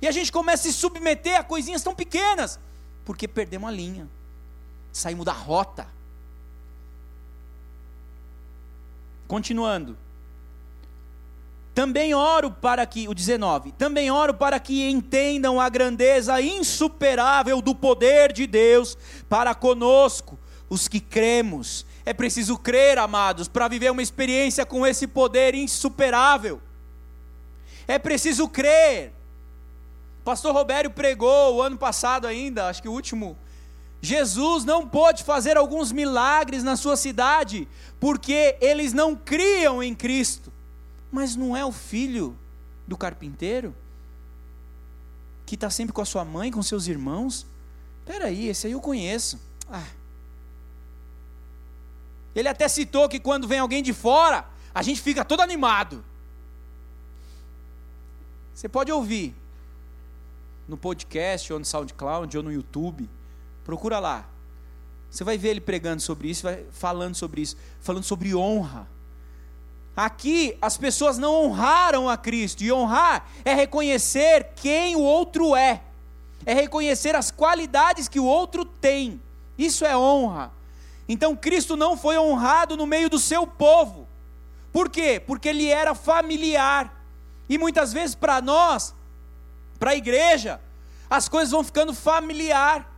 [0.00, 2.58] E a gente começa a se submeter a coisinhas tão pequenas,
[3.04, 4.08] porque perdemos a linha,
[4.90, 5.86] saímos da rota.
[9.28, 9.94] Continuando.
[11.74, 17.74] Também oro para que, o 19, também oro para que entendam a grandeza insuperável do
[17.74, 21.86] poder de Deus para conosco, os que cremos.
[22.04, 26.60] É preciso crer, amados, para viver uma experiência com esse poder insuperável.
[27.86, 29.12] É preciso crer.
[30.24, 33.38] Pastor Robério pregou o ano passado ainda, acho que o último.
[34.02, 40.49] Jesus não pôde fazer alguns milagres na sua cidade, porque eles não criam em Cristo.
[41.10, 42.36] Mas não é o filho
[42.86, 43.74] do carpinteiro?
[45.44, 47.46] Que está sempre com a sua mãe, com seus irmãos?
[48.00, 49.40] Espera aí, esse aí eu conheço.
[49.68, 49.86] Ah.
[52.34, 56.04] Ele até citou que quando vem alguém de fora, a gente fica todo animado.
[58.54, 59.34] Você pode ouvir
[60.68, 63.08] no podcast, ou no SoundCloud, ou no YouTube.
[63.64, 64.28] Procura lá.
[65.10, 68.86] Você vai ver ele pregando sobre isso, vai falando sobre isso, falando sobre honra.
[69.96, 75.82] Aqui as pessoas não honraram a Cristo, e honrar é reconhecer quem o outro é,
[76.46, 79.20] é reconhecer as qualidades que o outro tem.
[79.58, 80.52] Isso é honra.
[81.08, 84.08] Então Cristo não foi honrado no meio do seu povo.
[84.72, 85.20] Por quê?
[85.24, 87.04] Porque ele era familiar.
[87.48, 88.94] E muitas vezes para nós,
[89.78, 90.60] para a igreja,
[91.10, 92.88] as coisas vão ficando familiar.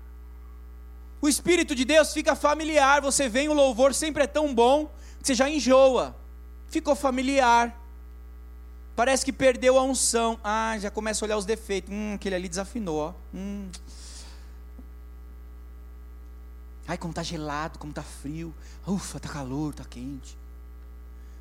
[1.23, 3.01] O Espírito de Deus fica familiar.
[3.01, 6.15] Você vem, o louvor sempre é tão bom que você já enjoa
[6.73, 7.79] ficou familiar.
[8.97, 10.41] Parece que perdeu a unção.
[10.43, 11.93] Ah, já começa a olhar os defeitos.
[11.93, 12.99] Hum, aquele ali desafinou.
[12.99, 13.15] Ó.
[13.35, 13.69] Hum.
[16.89, 18.55] Ai, como está gelado, como está frio.
[18.87, 20.37] Ufa, está calor, está quente.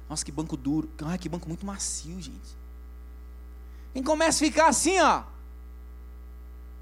[0.10, 0.89] Nossa, que banco duro.
[1.06, 2.62] Ai, que banco muito macio, gente.
[3.94, 5.24] Quem começa a ficar assim, ó.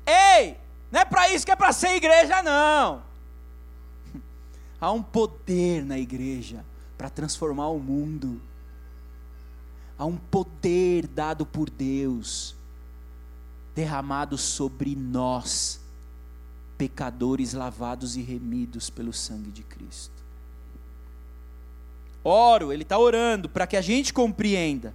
[0.06, 0.58] Ei,
[0.92, 3.02] não é para isso que é para ser igreja, não.
[4.82, 6.64] Há um poder na igreja
[7.00, 8.42] para transformar o mundo.
[9.98, 12.54] Há um poder dado por Deus,
[13.74, 15.80] derramado sobre nós,
[16.78, 20.22] pecadores lavados e remidos pelo sangue de Cristo.
[22.22, 24.94] Oro, ele está orando para que a gente compreenda.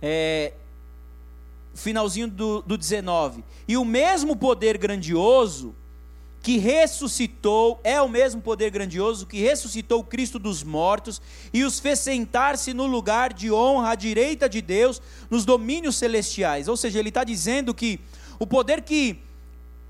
[0.00, 0.52] É,
[1.74, 3.42] finalzinho do, do 19.
[3.66, 5.74] E o mesmo poder grandioso
[6.44, 11.22] que ressuscitou, é o mesmo poder grandioso que ressuscitou Cristo dos mortos
[11.54, 16.68] e os fez sentar-se no lugar de honra à direita de Deus nos domínios celestiais.
[16.68, 17.98] Ou seja, ele está dizendo que
[18.38, 19.16] o poder que,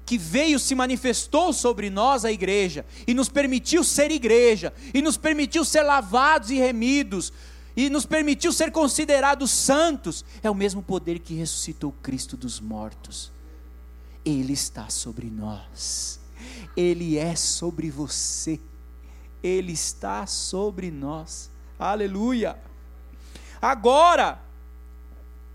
[0.06, 5.16] que veio se manifestou sobre nós, a igreja, e nos permitiu ser igreja, e nos
[5.16, 7.32] permitiu ser lavados e remidos,
[7.76, 13.32] e nos permitiu ser considerados santos, é o mesmo poder que ressuscitou Cristo dos mortos.
[14.24, 16.22] Ele está sobre nós.
[16.76, 18.60] Ele é sobre você,
[19.42, 21.50] Ele está sobre nós.
[21.78, 22.58] Aleluia!
[23.60, 24.40] Agora,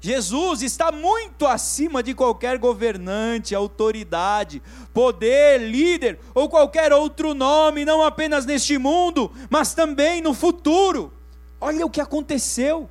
[0.02, 4.62] Jesus está muito acima de qualquer governante, autoridade,
[4.94, 11.12] poder, líder ou qualquer outro nome, não apenas neste mundo, mas também no futuro.
[11.60, 12.90] Olha o que aconteceu.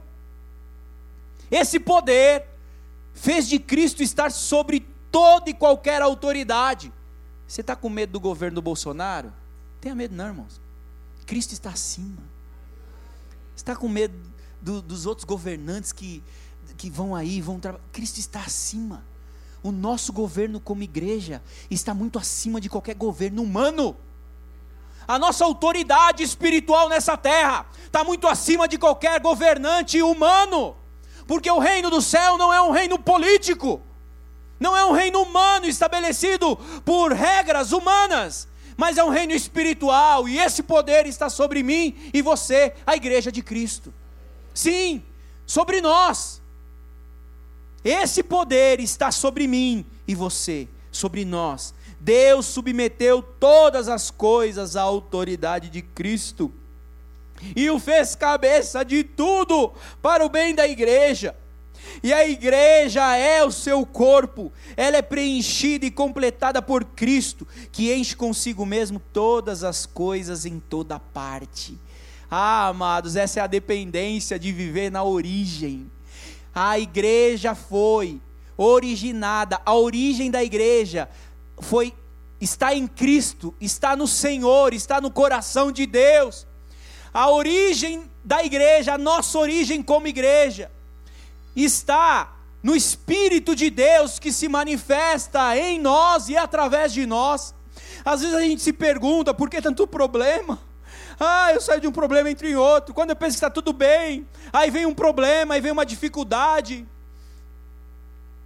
[1.51, 2.45] Esse poder
[3.15, 6.93] fez de Cristo estar sobre toda e qualquer autoridade.
[7.49, 9.33] Você está com medo do governo do Bolsonaro?
[9.81, 10.61] Tenha medo, não, irmãos.
[11.25, 12.23] Cristo está acima.
[13.57, 14.15] Está com medo
[14.61, 16.23] do, dos outros governantes que,
[16.77, 17.83] que vão aí, vão trabalhar.
[17.91, 19.03] Cristo está acima.
[19.63, 23.97] O nosso governo, como igreja, está muito acima de qualquer governo humano.
[25.07, 30.77] A nossa autoridade espiritual nessa terra está muito acima de qualquer governante humano,
[31.27, 33.81] porque o reino do céu não é um reino político,
[34.59, 40.39] não é um reino humano estabelecido por regras humanas, mas é um reino espiritual, e
[40.39, 43.93] esse poder está sobre mim e você, a igreja de Cristo.
[44.55, 45.03] Sim,
[45.47, 46.41] sobre nós.
[47.85, 51.75] Esse poder está sobre mim e você, sobre nós.
[52.01, 56.53] Deus submeteu todas as coisas à autoridade de Cristo
[57.55, 61.37] e o fez cabeça de tudo para o bem da igreja.
[62.03, 67.93] E a igreja é o seu corpo, ela é preenchida e completada por Cristo, que
[67.93, 71.79] enche consigo mesmo todas as coisas em toda parte.
[72.31, 75.91] Ah, amados, essa é a dependência de viver na origem.
[76.55, 78.21] A igreja foi
[78.57, 81.09] originada, a origem da igreja
[81.61, 81.95] foi
[82.41, 86.47] está em Cristo, está no Senhor, está no coração de Deus.
[87.13, 90.71] A origem da igreja, a nossa origem como igreja,
[91.65, 97.55] está no Espírito de Deus que se manifesta em nós e através de nós.
[98.05, 100.59] Às vezes a gente se pergunta por que tanto problema,
[101.21, 102.95] Ah, eu saio de um problema entre em outro.
[102.95, 106.87] Quando eu penso que está tudo bem, aí vem um problema, aí vem uma dificuldade.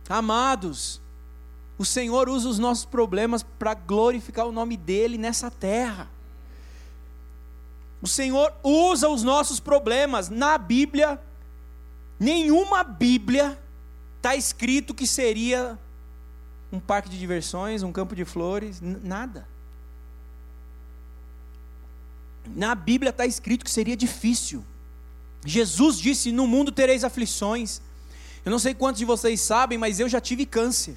[0.08, 1.00] Amados,
[1.76, 6.08] o Senhor usa os nossos problemas para glorificar o nome dEle nessa terra.
[8.00, 10.30] O Senhor usa os nossos problemas.
[10.30, 11.20] Na Bíblia,
[12.22, 13.58] nenhuma Bíblia
[14.16, 15.76] está escrito que seria
[16.72, 19.46] um parque de diversões, um campo de flores, nada.
[22.46, 24.64] Na Bíblia está escrito que seria difícil.
[25.44, 27.82] Jesus disse: No mundo tereis aflições.
[28.44, 30.96] Eu não sei quantos de vocês sabem, mas eu já tive câncer.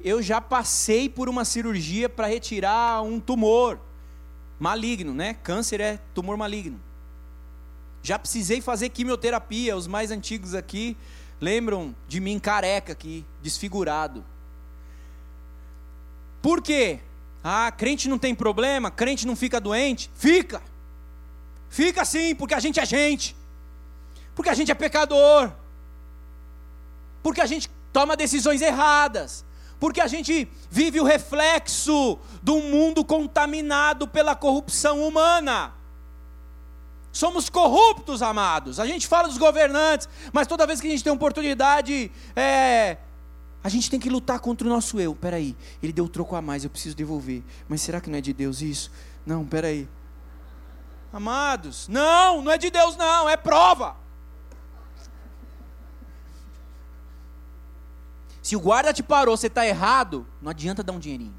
[0.00, 3.78] Eu já passei por uma cirurgia para retirar um tumor
[4.58, 5.34] maligno, né?
[5.34, 6.80] Câncer é tumor maligno.
[8.06, 9.76] Já precisei fazer quimioterapia.
[9.76, 10.96] Os mais antigos aqui
[11.40, 14.24] lembram de mim careca aqui, desfigurado.
[16.40, 17.00] Por quê?
[17.42, 20.08] Ah, crente não tem problema, crente não fica doente?
[20.14, 20.62] Fica.
[21.68, 23.34] Fica sim, porque a gente é gente.
[24.36, 25.50] Porque a gente é pecador.
[27.24, 29.44] Porque a gente toma decisões erradas.
[29.80, 35.75] Porque a gente vive o reflexo um mundo contaminado pela corrupção humana.
[37.16, 38.78] Somos corruptos, amados.
[38.78, 42.98] A gente fala dos governantes, mas toda vez que a gente tem oportunidade, é,
[43.64, 45.14] a gente tem que lutar contra o nosso eu.
[45.14, 47.42] Peraí, ele deu troco a mais, eu preciso devolver.
[47.70, 48.92] Mas será que não é de Deus isso?
[49.24, 49.88] Não, peraí.
[51.10, 53.96] Amados, não, não é de Deus, não, é prova.
[58.42, 61.34] Se o guarda te parou, você está errado, não adianta dar um dinheirinho.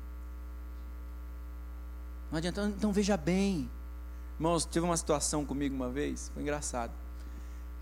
[2.32, 3.70] Não adianta, então veja bem.
[4.38, 6.94] Irmãos, teve uma situação comigo uma vez, foi engraçado.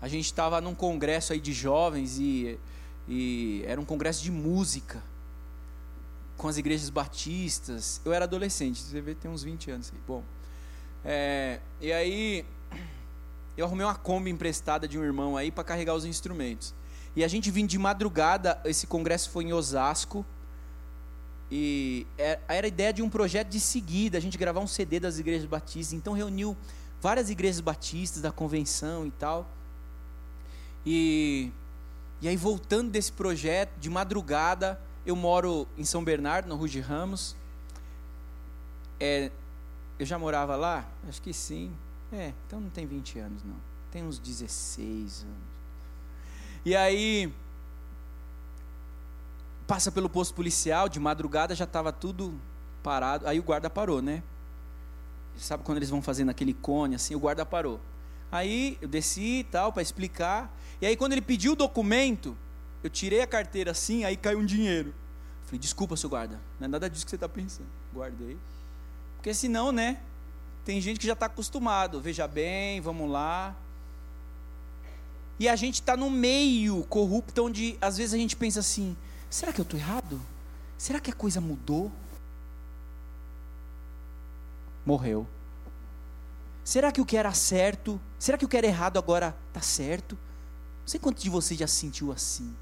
[0.00, 2.58] A gente estava num congresso aí de jovens e
[3.08, 5.02] e era um congresso de música
[6.36, 8.00] com as igrejas batistas.
[8.04, 10.00] Eu era adolescente, você vê, tem uns 20 anos aí.
[10.06, 10.22] Bom,
[11.04, 12.44] é, e aí
[13.56, 16.74] eu arrumei uma Kombi emprestada de um irmão aí para carregar os instrumentos.
[17.14, 20.26] E a gente vinha de madrugada, esse congresso foi em Osasco.
[21.50, 24.98] E é, era a ideia de um projeto de seguida, a gente gravar um CD
[24.98, 25.92] das igrejas batistas.
[25.92, 26.56] Então reuniu
[27.00, 29.48] várias igrejas batistas da convenção e tal.
[30.84, 31.52] E
[32.20, 36.80] e aí, voltando desse projeto, de madrugada, eu moro em São Bernardo, no Rua de
[36.80, 37.36] Ramos.
[38.98, 39.30] É,
[39.98, 40.88] eu já morava lá?
[41.08, 41.70] Acho que sim.
[42.10, 43.56] É, então não tem 20 anos, não.
[43.90, 45.36] Tem uns 16 anos.
[46.64, 47.32] E aí,
[49.66, 52.38] passa pelo posto policial, de madrugada já estava tudo
[52.82, 53.26] parado.
[53.26, 54.22] Aí o guarda parou, né?
[55.36, 57.14] Sabe quando eles vão fazendo aquele cone assim?
[57.14, 57.80] O guarda parou.
[58.30, 60.54] Aí eu desci e tal, para explicar.
[60.80, 62.36] E aí, quando ele pediu o documento,
[62.82, 64.94] eu tirei a carteira assim, aí caiu um dinheiro.
[65.44, 67.68] falei, desculpa, seu guarda, não é nada disso que você está pensando.
[67.94, 68.36] Guardei.
[69.16, 70.00] Porque senão, né?
[70.64, 72.00] Tem gente que já está acostumado.
[72.00, 73.56] Veja bem, vamos lá.
[75.38, 78.96] E a gente está no meio corrupto, onde às vezes a gente pensa assim:
[79.30, 80.20] será que eu estou errado?
[80.78, 81.90] Será que a coisa mudou?
[84.84, 85.26] Morreu.
[86.64, 90.14] Será que o que era certo, será que o que era errado agora está certo?
[90.80, 92.54] Não sei quantos de vocês já se sentiu assim,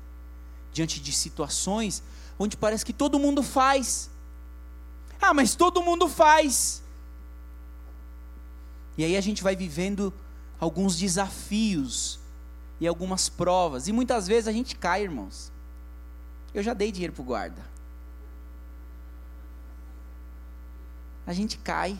[0.73, 2.03] diante de situações
[2.39, 4.11] onde parece que todo mundo faz.
[5.21, 6.83] Ah, mas todo mundo faz.
[8.97, 10.13] E aí a gente vai vivendo
[10.61, 12.19] alguns desafios
[12.81, 13.89] e algumas provas.
[13.89, 15.51] E muitas vezes a gente cai, irmãos.
[16.55, 17.63] Eu já dei dinheiro para o guarda.
[21.27, 21.99] A gente cai.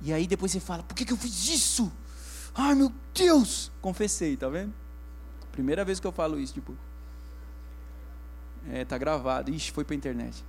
[0.00, 1.90] E aí depois você fala: por que, que eu fiz isso?
[2.54, 3.70] Ai meu Deus!
[3.80, 4.72] Confessei, tá vendo?
[5.50, 6.76] Primeira vez que eu falo isso, tipo.
[8.68, 9.50] É, tá gravado.
[9.50, 10.44] Ixi, foi pra internet.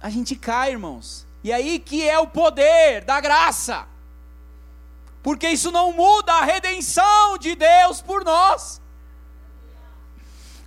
[0.00, 1.26] A gente cai, irmãos.
[1.42, 3.86] E aí que é o poder da graça.
[5.22, 8.80] Porque isso não muda a redenção de Deus por nós.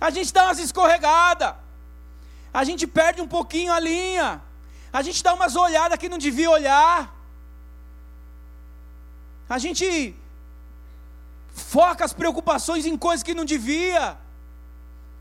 [0.00, 1.54] A gente dá umas escorregadas.
[2.52, 4.42] A gente perde um pouquinho a linha.
[4.92, 7.14] A gente dá umas olhadas que não devia olhar.
[9.48, 10.14] A gente
[11.54, 14.18] foca as preocupações em coisas que não devia.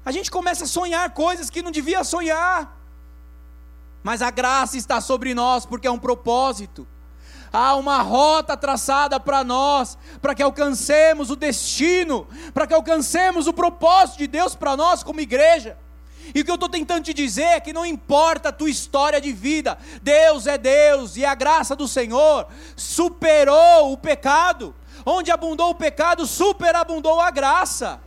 [0.04, 2.78] A gente começa a sonhar coisas que não devia sonhar.
[4.04, 6.88] Mas a graça está sobre nós porque é um propósito.
[7.54, 13.54] Há uma rota traçada para nós, para que alcancemos o destino, para que alcancemos o
[13.54, 15.78] propósito de Deus para nós como igreja.
[16.34, 19.20] E o que eu estou tentando te dizer é que não importa a tua história
[19.20, 24.74] de vida, Deus é Deus e a graça do Senhor superou o pecado.
[25.06, 28.00] Onde abundou o pecado, superabundou a graça.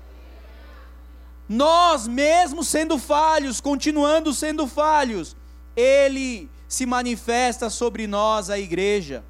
[1.47, 5.37] nós mesmos sendo falhos, continuando sendo falhos,
[5.77, 9.23] Ele se manifesta sobre nós, a igreja.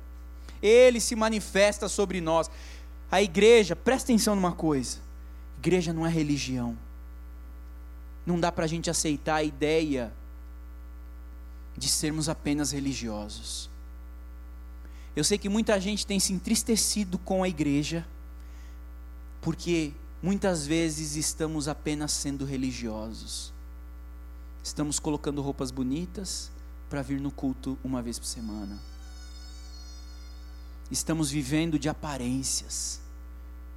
[0.66, 2.50] Ele se manifesta sobre nós.
[3.10, 4.98] A igreja, presta atenção numa coisa:
[5.58, 6.76] igreja não é religião.
[8.24, 10.10] Não dá para a gente aceitar a ideia
[11.76, 13.68] de sermos apenas religiosos.
[15.14, 18.06] Eu sei que muita gente tem se entristecido com a igreja,
[19.42, 19.92] porque
[20.22, 23.52] muitas vezes estamos apenas sendo religiosos.
[24.62, 26.50] Estamos colocando roupas bonitas
[26.88, 28.93] para vir no culto uma vez por semana.
[30.90, 33.00] Estamos vivendo de aparências.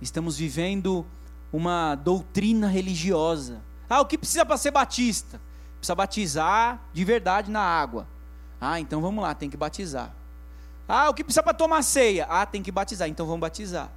[0.01, 1.05] Estamos vivendo
[1.51, 3.61] uma doutrina religiosa.
[3.89, 5.39] Ah, o que precisa para ser batista?
[5.77, 8.07] Precisa batizar de verdade na água.
[8.59, 10.13] Ah, então vamos lá, tem que batizar.
[10.87, 12.25] Ah, o que precisa para tomar ceia?
[12.29, 13.91] Ah, tem que batizar, então vamos batizar.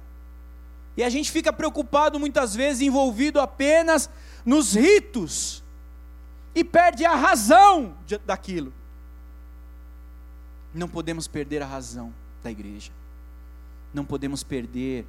[0.95, 4.09] E a gente fica preocupado muitas vezes, envolvido apenas
[4.45, 5.63] nos ritos,
[6.53, 7.93] e perde a razão
[8.25, 8.73] daquilo.
[10.73, 12.91] Não podemos perder a razão da igreja,
[13.93, 15.05] não podemos perder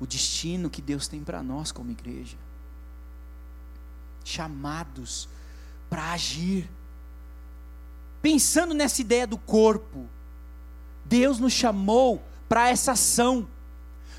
[0.00, 2.36] o destino que Deus tem para nós como igreja.
[4.24, 5.28] Chamados
[5.88, 6.68] para agir.
[8.22, 10.08] Pensando nessa ideia do corpo,
[11.04, 13.46] Deus nos chamou para essa ação.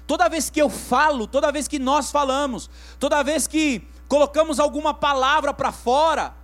[0.05, 4.93] Toda vez que eu falo, toda vez que nós falamos, toda vez que colocamos alguma
[4.93, 6.35] palavra para fora,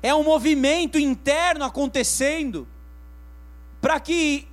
[0.00, 2.68] é um movimento interno acontecendo
[3.80, 4.46] para que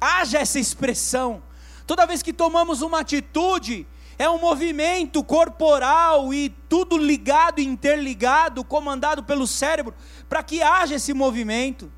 [0.00, 1.42] haja essa expressão.
[1.86, 3.86] Toda vez que tomamos uma atitude,
[4.18, 9.94] é um movimento corporal e tudo ligado, interligado, comandado pelo cérebro,
[10.28, 11.90] para que haja esse movimento.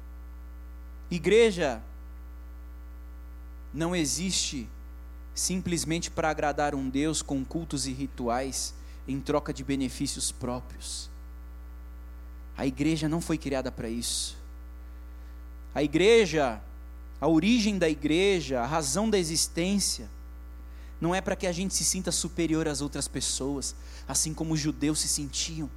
[1.10, 1.82] Igreja
[3.72, 4.68] não existe
[5.34, 8.74] simplesmente para agradar um Deus com cultos e rituais
[9.08, 11.08] em troca de benefícios próprios.
[12.56, 14.36] A igreja não foi criada para isso.
[15.74, 16.60] A igreja,
[17.20, 20.08] a origem da igreja, a razão da existência,
[21.00, 23.74] não é para que a gente se sinta superior às outras pessoas,
[24.06, 25.70] assim como os judeus se sentiam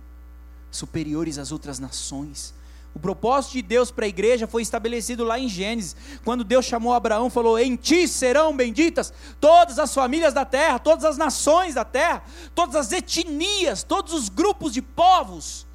[0.69, 2.53] superiores às outras nações.
[2.95, 6.93] O propósito de Deus para a igreja foi estabelecido lá em Gênesis, quando Deus chamou
[6.93, 11.83] Abraão, falou: "Em ti serão benditas todas as famílias da terra, todas as nações da
[11.83, 12.23] terra,
[12.53, 15.65] todas as etnias, todos os grupos de povos".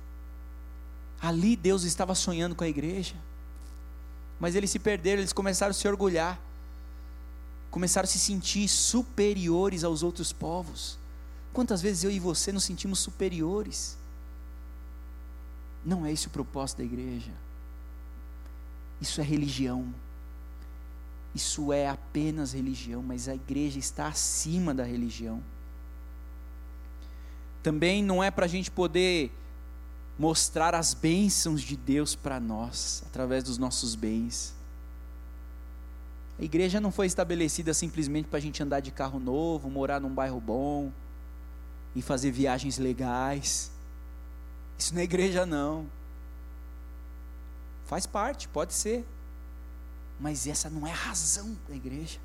[1.20, 3.16] Ali Deus estava sonhando com a igreja.
[4.38, 6.40] Mas eles se perderam, eles começaram a se orgulhar
[7.70, 10.98] começaram a se sentir superiores aos outros povos.
[11.52, 13.96] Quantas vezes eu e você nos sentimos superiores?
[15.84, 17.32] Não é esse o propósito da igreja.
[19.00, 19.92] Isso é religião.
[21.34, 25.42] Isso é apenas religião, mas a igreja está acima da religião.
[27.62, 29.30] Também não é para a gente poder
[30.18, 34.54] mostrar as bênçãos de Deus para nós, através dos nossos bens.
[36.38, 40.12] A igreja não foi estabelecida simplesmente para a gente andar de carro novo, morar num
[40.12, 40.92] bairro bom
[41.94, 43.70] e fazer viagens legais.
[44.78, 45.86] Isso não é igreja, não.
[47.86, 49.04] Faz parte, pode ser.
[50.20, 52.18] Mas essa não é a razão da igreja.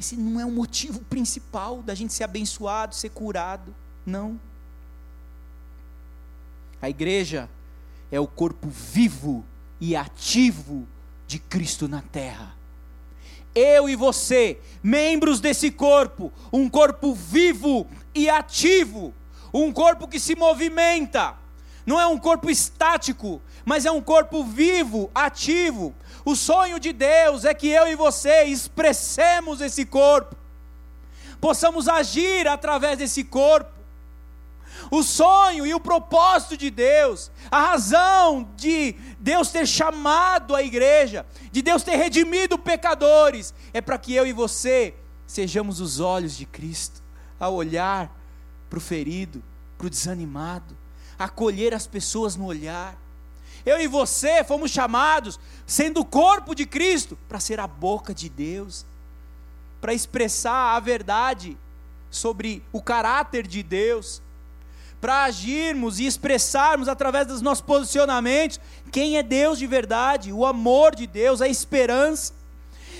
[0.00, 3.74] Esse não é o motivo principal da gente ser abençoado, ser curado.
[4.04, 4.38] Não.
[6.80, 7.48] A igreja
[8.10, 9.44] é o corpo vivo
[9.80, 10.86] e ativo
[11.26, 12.54] de Cristo na terra.
[13.54, 19.12] Eu e você, membros desse corpo, um corpo vivo e ativo,
[19.52, 21.34] um corpo que se movimenta,
[21.84, 25.94] não é um corpo estático, mas é um corpo vivo, ativo.
[26.24, 30.36] O sonho de Deus é que eu e você expressemos esse corpo,
[31.40, 33.77] possamos agir através desse corpo
[34.90, 41.26] o sonho e o propósito de Deus, a razão de Deus ter chamado a igreja,
[41.50, 44.94] de Deus ter redimido pecadores, é para que eu e você
[45.26, 47.02] sejamos os olhos de Cristo,
[47.38, 48.10] a olhar
[48.68, 49.42] para o ferido,
[49.76, 50.76] para o desanimado,
[51.18, 52.96] acolher as pessoas no olhar.
[53.66, 58.28] Eu e você fomos chamados, sendo o corpo de Cristo, para ser a boca de
[58.28, 58.86] Deus,
[59.80, 61.56] para expressar a verdade
[62.10, 64.22] sobre o caráter de Deus
[65.00, 70.94] para agirmos e expressarmos através dos nossos posicionamentos quem é Deus de verdade, o amor
[70.94, 72.32] de Deus, a esperança.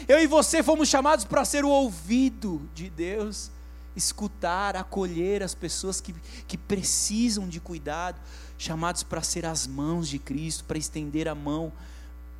[0.06, 3.50] Eu e você fomos chamados para ser o ouvido de Deus,
[3.96, 6.14] escutar, acolher as pessoas que,
[6.46, 8.20] que precisam de cuidado,
[8.56, 11.72] chamados para ser as mãos de Cristo, para estender a mão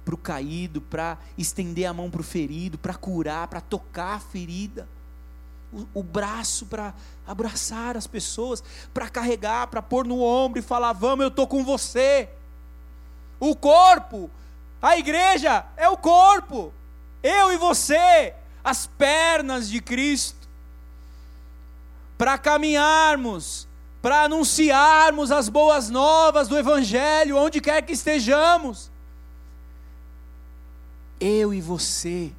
[0.04, 4.20] para o caído, para estender a mão para o ferido, para curar, para tocar a
[4.20, 4.88] ferida.
[5.72, 6.94] O, o braço para
[7.26, 8.62] abraçar as pessoas,
[8.92, 12.28] para carregar, para pôr no ombro e falar: Vamos, eu estou com você.
[13.40, 14.30] O corpo,
[14.80, 16.72] a igreja é o corpo,
[17.22, 20.48] eu e você, as pernas de Cristo,
[22.16, 23.68] para caminharmos,
[24.02, 28.90] para anunciarmos as boas novas do Evangelho, onde quer que estejamos.
[31.20, 32.32] Eu e você,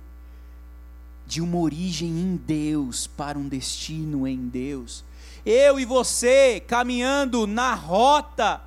[1.30, 5.06] de uma origem em Deus para um destino em Deus.
[5.46, 8.60] Eu e você caminhando na rota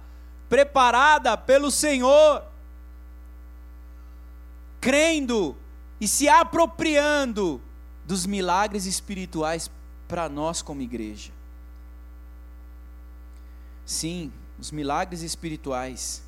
[0.48, 2.44] preparada pelo Senhor,
[4.80, 5.56] crendo
[6.00, 7.60] e se apropriando
[8.06, 9.68] dos milagres espirituais
[10.06, 11.32] para nós como igreja.
[13.84, 16.22] Sim, os milagres espirituais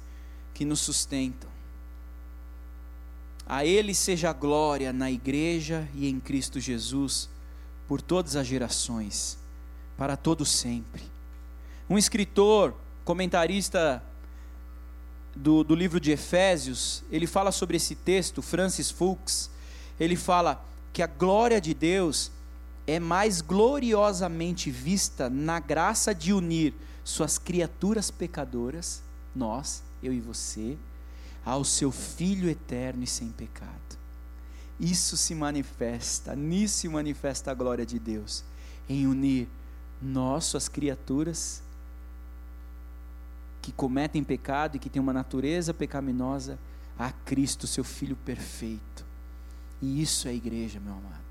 [0.53, 1.54] que nos sustentam
[3.47, 7.29] a Ele seja a glória na igreja e em Cristo Jesus,
[7.87, 9.39] por todas as gerações,
[9.97, 11.03] para todo sempre.
[11.89, 12.75] Um escritor,
[13.05, 14.03] comentarista
[15.37, 19.51] do, do livro de Efésios, ele fala sobre esse texto, Francis Fuchs,
[19.99, 22.31] ele fala que a glória de Deus
[22.87, 29.03] é mais gloriosamente vista na graça de unir suas criaturas pecadoras,
[29.35, 30.77] nós, eu e você,
[31.45, 33.73] ao seu Filho eterno e sem pecado.
[34.79, 38.45] Isso se manifesta, nisso se manifesta a glória de Deus,
[38.89, 39.49] em unir
[40.01, 41.63] nós, suas criaturas,
[43.63, 46.59] que cometem pecado e que têm uma natureza pecaminosa,
[46.99, 49.05] a Cristo, seu Filho perfeito.
[49.81, 51.25] E isso é igreja, meu amado.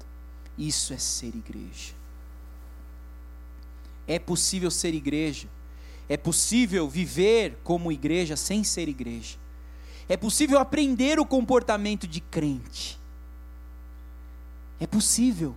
[0.58, 1.94] Isso é ser igreja.
[4.08, 5.48] É possível ser igreja.
[6.10, 9.38] É possível viver como igreja sem ser igreja.
[10.08, 13.00] É possível aprender o comportamento de crente.
[14.80, 15.56] É possível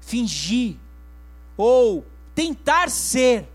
[0.00, 0.76] fingir
[1.56, 2.04] ou
[2.34, 3.46] tentar ser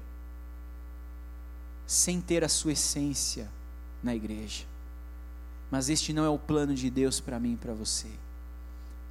[1.87, 3.49] sem ter a sua essência
[4.03, 4.63] na igreja.
[5.71, 8.07] Mas este não é o plano de Deus para mim e para você.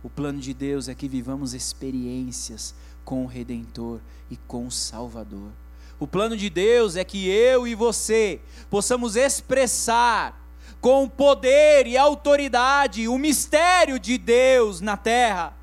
[0.03, 2.75] O plano de Deus é que vivamos experiências
[3.05, 5.51] com o Redentor e com o Salvador.
[5.99, 10.44] O plano de Deus é que eu e você possamos expressar
[10.85, 15.57] com poder e autoridade o mistério de Deus na terra.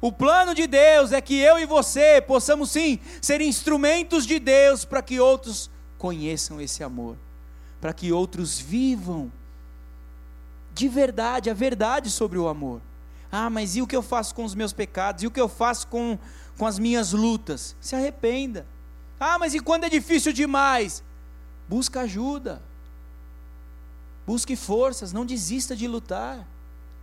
[0.00, 4.84] O plano de Deus é que eu e você possamos sim ser instrumentos de Deus
[4.84, 7.16] para que outros conheçam esse amor,
[7.80, 9.30] para que outros vivam
[10.74, 12.80] de verdade a verdade sobre o amor.
[13.30, 15.22] Ah, mas e o que eu faço com os meus pecados?
[15.22, 16.18] E o que eu faço com,
[16.58, 17.76] com as minhas lutas?
[17.80, 18.66] Se arrependa.
[19.20, 21.04] Ah, mas e quando é difícil demais?
[21.68, 22.60] Busca ajuda.
[24.26, 26.46] Busque forças, não desista de lutar.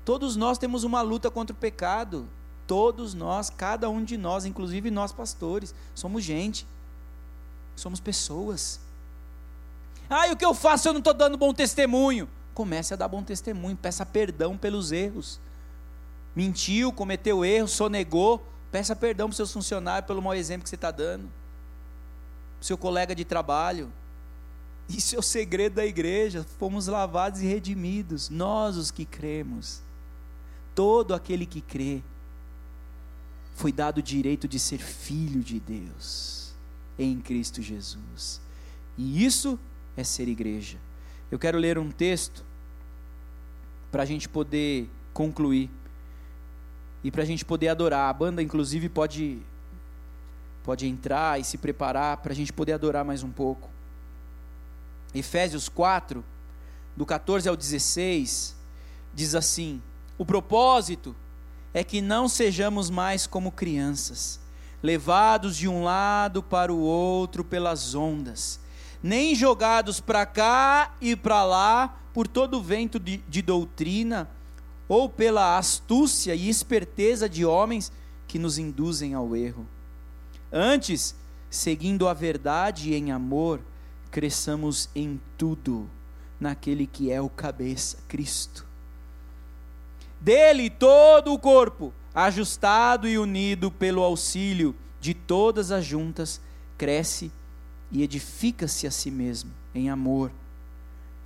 [0.04, 2.28] Todos nós temos uma luta contra o pecado.
[2.68, 6.68] Todos nós, cada um de nós, inclusive nós pastores, somos gente.
[7.76, 8.80] Somos pessoas.
[10.10, 12.28] Ah, e o que eu faço eu não estou dando bom testemunho?
[12.54, 15.40] Comece a dar bom testemunho, peça perdão pelos erros.
[16.36, 20.76] Mentiu, cometeu erro, sonegou, peça perdão para os seus funcionários pelo mau exemplo que você
[20.76, 21.24] está dando.
[21.24, 23.92] Para o seu colega de trabalho,
[24.90, 26.46] isso é o segredo da igreja.
[26.60, 29.82] Fomos lavados e redimidos, nós os que cremos.
[30.76, 32.02] Todo aquele que crê
[33.56, 36.54] foi dado o direito de ser filho de Deus
[36.98, 38.42] em Cristo Jesus.
[38.98, 39.60] E isso
[39.96, 40.78] é ser igreja.
[41.32, 42.44] Eu quero ler um texto
[43.92, 45.70] para a gente poder concluir
[47.04, 48.10] e para a gente poder adorar.
[48.10, 49.42] A banda, inclusive, pode
[50.64, 53.73] pode entrar e se preparar para a gente poder adorar mais um pouco.
[55.14, 56.24] Efésios 4,
[56.96, 58.56] do 14 ao 16,
[59.14, 59.82] diz assim:
[60.18, 61.16] O propósito
[61.74, 64.40] é que não sejamos mais como crianças,
[64.82, 68.60] levados de um lado para o outro pelas ondas,
[69.02, 74.30] nem jogados para cá e para lá por todo vento de, de doutrina,
[74.88, 77.92] ou pela astúcia e esperteza de homens
[78.28, 79.68] que nos induzem ao erro.
[80.52, 81.16] Antes,
[81.50, 83.60] seguindo a verdade em amor,
[84.14, 85.90] cresçamos em tudo
[86.40, 88.64] naquele que é o cabeça, Cristo.
[90.22, 96.40] Dele todo o corpo, ajustado e unido pelo auxílio de todas as juntas,
[96.78, 97.32] cresce
[97.92, 100.32] e edifica-se a si mesmo em amor,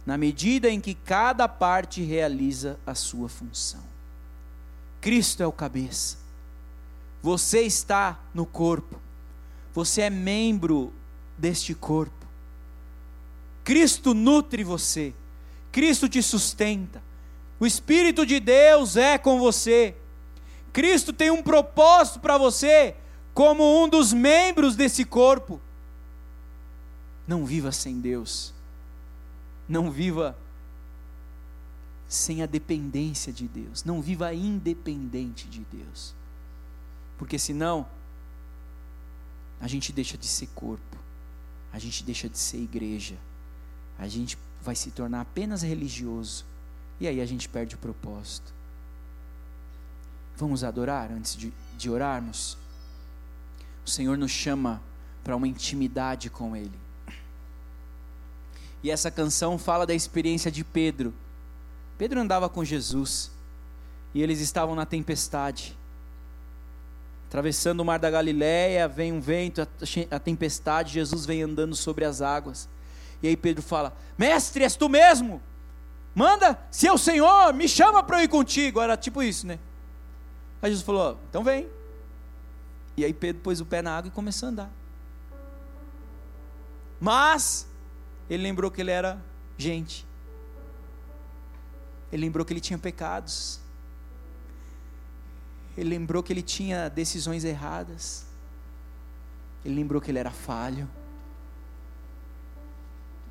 [0.05, 3.83] na medida em que cada parte realiza a sua função.
[5.01, 6.15] Cristo é o cabeça.
[7.21, 8.97] Você está no corpo.
[9.73, 10.93] Você é membro
[11.37, 12.26] deste corpo.
[13.67, 15.13] Cristo nutre você,
[15.73, 17.03] Cristo te sustenta,
[17.59, 19.93] o Espírito de Deus é com você,
[20.71, 22.95] Cristo tem um propósito para você,
[23.33, 25.59] como um dos membros desse corpo.
[27.27, 28.53] Não viva sem Deus.
[29.67, 30.37] Não viva
[32.07, 33.83] sem a dependência de Deus.
[33.83, 36.15] Não viva independente de Deus.
[37.17, 37.85] Porque senão,
[39.59, 40.97] a gente deixa de ser corpo,
[41.73, 43.17] a gente deixa de ser igreja,
[43.97, 46.45] a gente vai se tornar apenas religioso,
[46.99, 48.53] e aí a gente perde o propósito.
[50.35, 52.57] Vamos adorar antes de, de orarmos?
[53.85, 54.81] O Senhor nos chama
[55.23, 56.71] para uma intimidade com Ele.
[58.83, 61.13] E essa canção fala da experiência de Pedro.
[61.97, 63.31] Pedro andava com Jesus
[64.13, 65.75] e eles estavam na tempestade.
[67.27, 69.67] Atravessando o mar da Galiléia, vem um vento,
[70.09, 72.69] a tempestade, Jesus vem andando sobre as águas.
[73.21, 75.41] E aí Pedro fala: Mestre, és tu mesmo?
[76.13, 78.81] Manda, se é o Senhor, me chama para eu ir contigo.
[78.81, 79.59] Era tipo isso, né?
[80.61, 81.67] Aí Jesus falou: Então vem.
[82.95, 84.71] E aí Pedro pôs o pé na água e começou a andar.
[86.99, 87.67] Mas
[88.29, 89.21] ele lembrou que ele era
[89.57, 90.05] gente.
[92.11, 93.59] Ele lembrou que ele tinha pecados.
[95.77, 98.25] Ele lembrou que ele tinha decisões erradas.
[99.63, 100.89] Ele lembrou que ele era falho.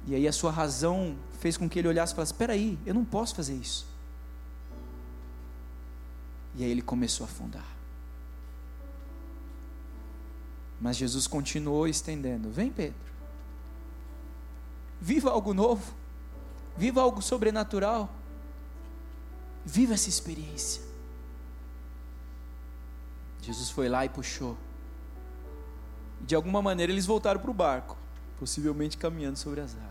[0.06, 2.94] E aí a sua razão fez com que ele olhasse e falasse: Espera aí, eu
[2.94, 3.86] não posso fazer isso.
[6.54, 7.66] E aí ele começou a afundar.
[10.80, 13.06] Mas Jesus continuou estendendo: Vem, Pedro.
[15.00, 15.94] Viva algo novo.
[16.76, 18.10] Viva algo sobrenatural.
[19.64, 20.82] Viva essa experiência.
[23.42, 24.56] Jesus foi lá e puxou.
[26.20, 27.96] De alguma maneira eles voltaram para o barco,
[28.38, 29.85] possivelmente caminhando sobre as águas.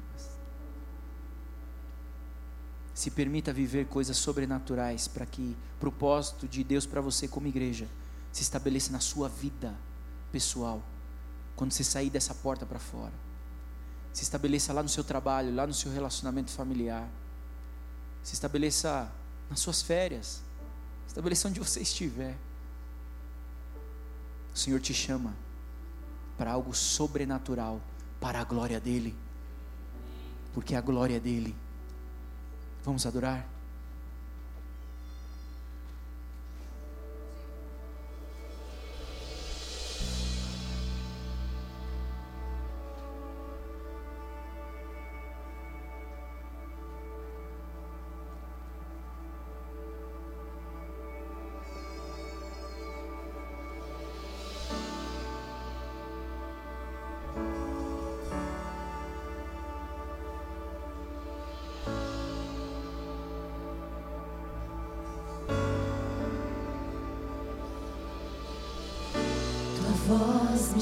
[2.95, 7.87] Se permita viver coisas sobrenaturais para que o propósito de Deus para você como igreja
[8.31, 9.75] se estabeleça na sua vida
[10.31, 10.81] pessoal.
[11.55, 13.13] Quando você sair dessa porta para fora,
[14.13, 17.07] se estabeleça lá no seu trabalho, lá no seu relacionamento familiar,
[18.23, 19.11] se estabeleça
[19.49, 20.41] nas suas férias,
[21.05, 22.35] estabeleça onde você estiver.
[24.53, 25.35] O Senhor te chama
[26.37, 27.81] para algo sobrenatural,
[28.19, 29.13] para a glória dEle,
[30.53, 31.55] porque a glória dEle.
[32.85, 33.54] Vamos adorar?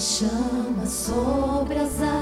[0.04, 2.13] Chama sobre as águas,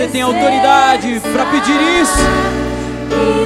[0.00, 2.24] Você tem autoridade para pedir isso.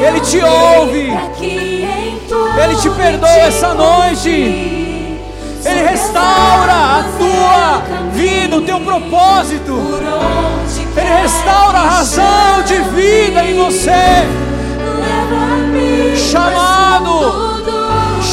[0.07, 1.11] Ele te ouve.
[1.43, 4.31] Ele te perdoa essa noite.
[4.31, 7.83] Ele restaura a tua
[8.13, 9.77] vida, o teu propósito.
[10.97, 14.23] Ele restaura a razão de vida em você.
[16.31, 17.65] Chamado,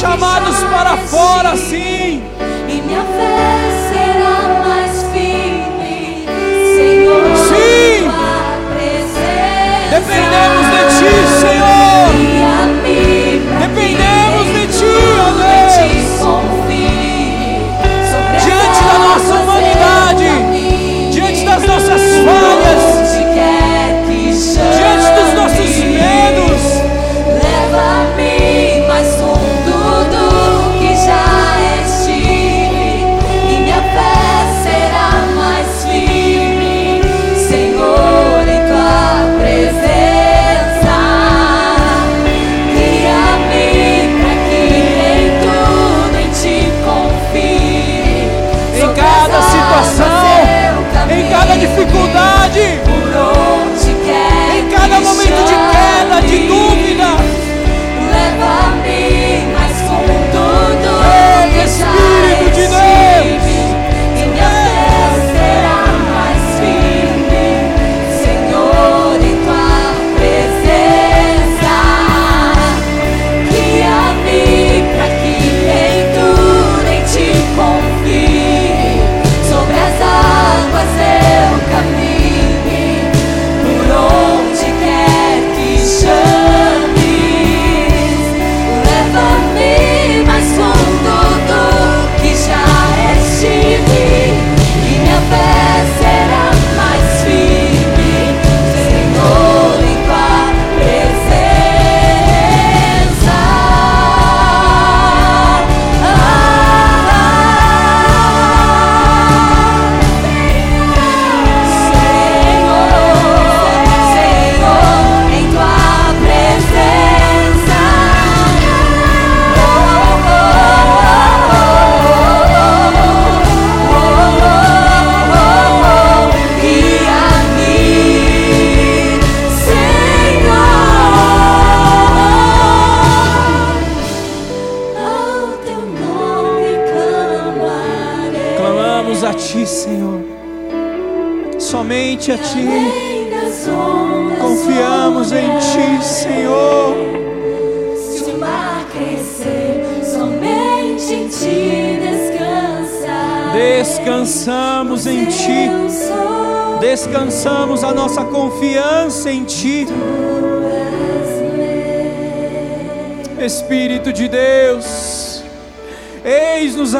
[0.00, 2.22] chamados para fora, sim.
[2.68, 3.61] E minha fé
[10.12, 11.71] Dependemos de ti, Senhor.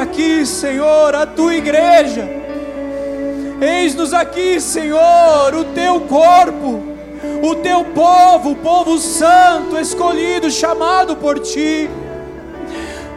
[0.03, 2.29] Aqui, Senhor, a tua igreja.
[3.61, 6.83] Eis-nos aqui, Senhor, o teu corpo,
[7.43, 11.89] o teu povo, o povo santo, escolhido, chamado por ti.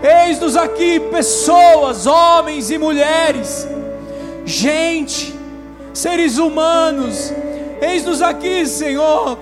[0.03, 3.67] Eis-nos aqui, pessoas, homens e mulheres,
[4.45, 5.33] gente,
[5.91, 7.33] seres humanos.
[7.81, 9.39] Eis-nos aqui, Senhor,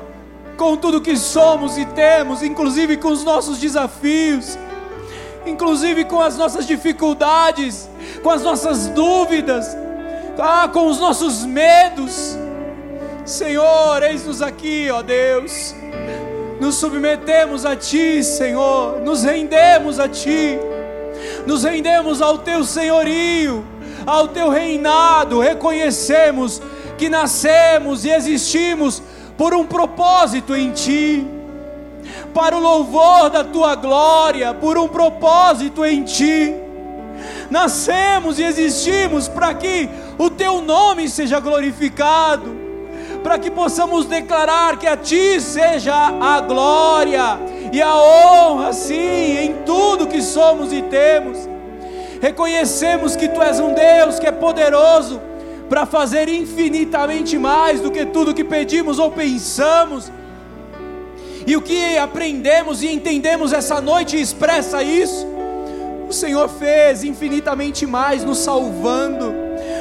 [0.56, 4.58] com tudo que somos e temos, inclusive com os nossos desafios,
[5.54, 7.90] inclusive com as nossas dificuldades,
[8.22, 9.78] com as nossas dúvidas,
[10.38, 12.38] ah, com os nossos medos.
[13.26, 15.74] Senhor, eis-nos aqui, ó Deus.
[16.60, 20.58] Nos submetemos a Ti, Senhor, nos rendemos a Ti,
[21.46, 23.66] nos rendemos ao Teu senhorio,
[24.06, 26.62] ao Teu reinado, reconhecemos
[26.98, 29.02] que nascemos e existimos
[29.38, 31.26] por um propósito em Ti,
[32.34, 36.56] para o louvor da Tua glória, por um propósito em Ti.
[37.50, 42.64] Nascemos e existimos para que o Teu nome seja glorificado
[43.24, 47.40] para que possamos declarar que a Ti seja a glória
[47.72, 51.50] e a honra, sim, em tudo que somos e temos.
[52.22, 55.22] reconhecemos que Tu és um Deus que é poderoso
[55.70, 60.12] para fazer infinitamente mais do que tudo que pedimos ou pensamos.
[61.46, 65.28] E o que aprendemos e entendemos essa noite expressa isso.
[66.08, 69.34] O Senhor fez infinitamente mais, nos salvando,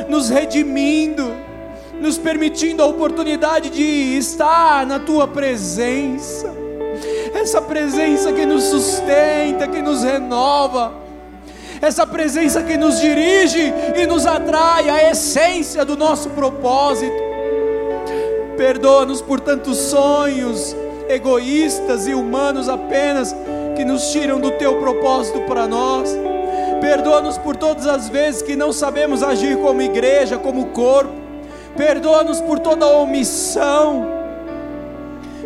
[0.09, 1.31] nos redimindo,
[2.01, 6.53] nos permitindo a oportunidade de estar na Tua presença.
[7.35, 10.95] Essa presença que nos sustenta, que nos renova,
[11.81, 17.23] essa presença que nos dirige e nos atrai à essência do nosso propósito.
[18.57, 20.77] Perdoa-nos por tantos sonhos
[21.13, 23.35] egoístas e humanos apenas
[23.77, 26.11] que nos tiram do teu propósito para nós.
[26.81, 31.13] Perdoa-nos por todas as vezes que não sabemos agir como igreja, como corpo.
[31.77, 34.07] Perdoa-nos por toda omissão.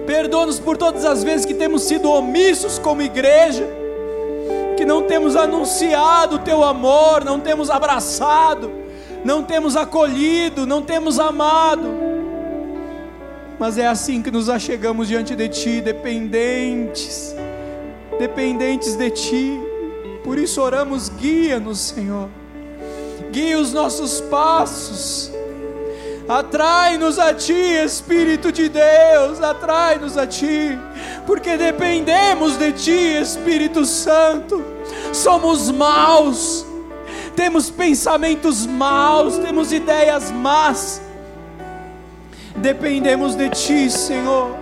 [0.07, 3.67] Perdoa-nos por todas as vezes que temos sido omissos como igreja
[4.77, 8.71] que não temos anunciado o teu amor, não temos abraçado,
[9.25, 12.16] não temos acolhido, não temos amado.
[13.59, 17.35] Mas é assim que nos achegamos diante de ti, dependentes,
[18.19, 19.61] dependentes de ti.
[20.23, 22.29] Por isso oramos, guia-nos, Senhor.
[23.31, 25.33] Guia os nossos passos.
[26.29, 30.77] Atrai-nos a Ti, Espírito de Deus, atrai-nos a Ti,
[31.25, 34.65] porque dependemos de Ti, Espírito Santo.
[35.13, 36.67] Somos maus,
[37.37, 41.01] temos pensamentos maus, temos ideias más.
[42.59, 44.57] Dependemos de Ti, Senhor.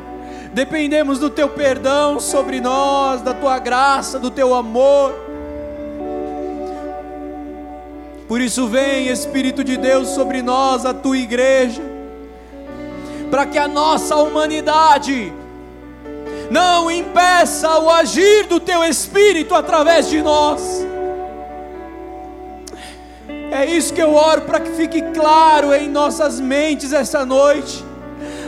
[0.52, 5.24] Dependemos do Teu perdão sobre nós, da Tua graça, do Teu amor.
[8.26, 11.82] Por isso, vem, Espírito de Deus, sobre nós, a tua igreja,
[13.30, 15.32] para que a nossa humanidade
[16.50, 20.86] não impeça o agir do teu Espírito através de nós.
[23.54, 27.84] É isso que eu oro para que fique claro em nossas mentes essa noite.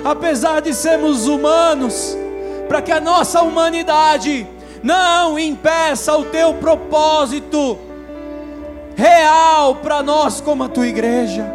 [0.04, 2.18] Apesar de sermos humanos,
[2.66, 4.44] para que a nossa humanidade
[4.82, 7.78] não impeça o teu propósito
[8.96, 11.46] real para nós como a tua igreja.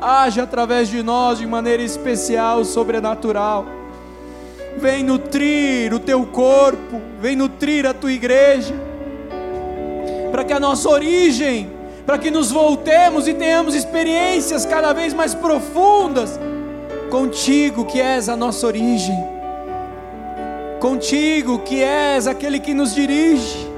[0.00, 3.64] Age através de nós de maneira especial, sobrenatural.
[4.78, 8.74] Vem nutrir o teu corpo, vem nutrir a tua igreja,
[10.32, 11.70] para que a nossa origem,
[12.06, 16.38] para que nos voltemos e tenhamos experiências cada vez mais profundas
[17.10, 19.16] contigo, que és a nossa origem,
[20.80, 23.72] contigo, que és aquele que nos dirige.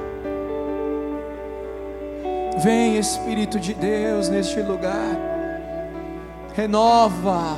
[2.59, 5.17] Vem Espírito de Deus neste lugar,
[6.55, 7.57] renova,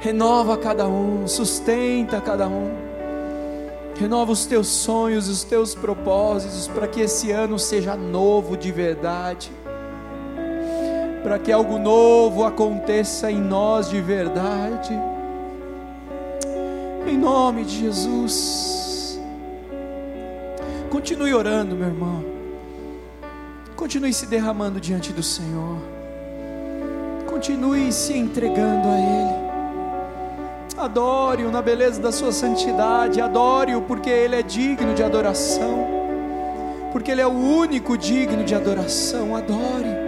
[0.00, 2.70] renova cada um, sustenta cada um,
[3.98, 9.50] renova os teus sonhos, os teus propósitos, para que esse ano seja novo de verdade,
[11.22, 14.92] para que algo novo aconteça em nós de verdade,
[17.06, 19.20] em nome de Jesus.
[20.90, 22.24] Continue orando, meu irmão.
[23.76, 25.78] Continue se derramando diante do Senhor.
[27.26, 29.48] Continue se entregando a Ele.
[30.76, 33.20] Adore-o na beleza da sua santidade.
[33.20, 35.86] Adore-o porque Ele é digno de adoração.
[36.92, 39.36] Porque Ele é o único digno de adoração.
[39.36, 40.07] Adore.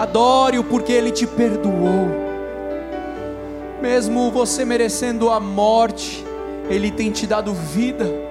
[0.00, 2.08] Adore-o porque Ele te perdoou.
[3.80, 6.24] Mesmo você merecendo a morte,
[6.68, 8.30] Ele tem te dado vida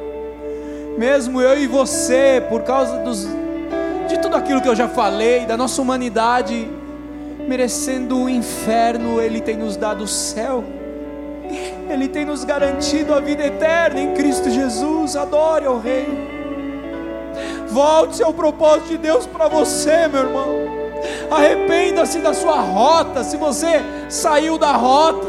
[0.99, 3.25] mesmo eu e você, por causa dos,
[4.09, 6.69] de tudo aquilo que eu já falei, da nossa humanidade,
[7.47, 10.61] merecendo o inferno, Ele tem nos dado o céu,
[11.89, 15.15] Ele tem nos garantido a vida eterna em Cristo Jesus.
[15.15, 16.05] Adore ao Rei,
[17.69, 20.58] volte ao propósito de Deus para você, meu irmão.
[21.29, 25.27] Arrependa-se da sua rota, se você saiu da rota.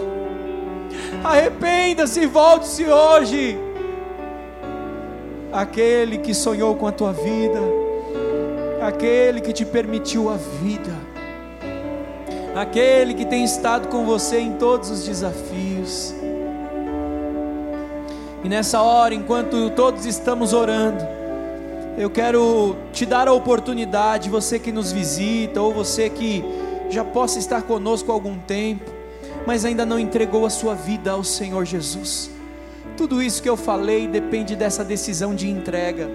[1.22, 3.58] Arrependa-se e volte-se hoje
[5.52, 7.60] aquele que sonhou com a tua vida,
[8.80, 10.92] aquele que te permitiu a vida,
[12.54, 16.14] aquele que tem estado com você em todos os desafios.
[18.42, 21.19] E nessa hora, enquanto todos estamos orando,
[22.00, 26.44] eu quero te dar a oportunidade, você que nos visita, ou você que
[26.88, 28.90] já possa estar conosco há algum tempo,
[29.46, 32.30] mas ainda não entregou a sua vida ao Senhor Jesus
[33.00, 36.06] tudo isso que eu falei depende dessa decisão de entrega.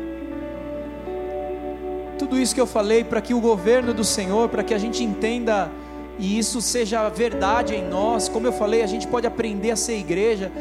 [2.20, 5.04] Tudo isso que eu falei para que o governo do Senhor, para que a gente
[5.04, 5.72] entenda
[6.20, 8.30] e isso seja verdade em nós.
[8.30, 10.52] Como eu falei, a gente pode aprender a ser igreja,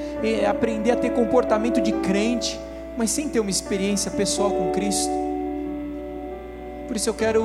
[0.48, 2.58] aprender a ter comportamento de crente,
[2.96, 5.12] mas sem ter uma experiência pessoal com Cristo.
[6.86, 7.44] Por isso eu quero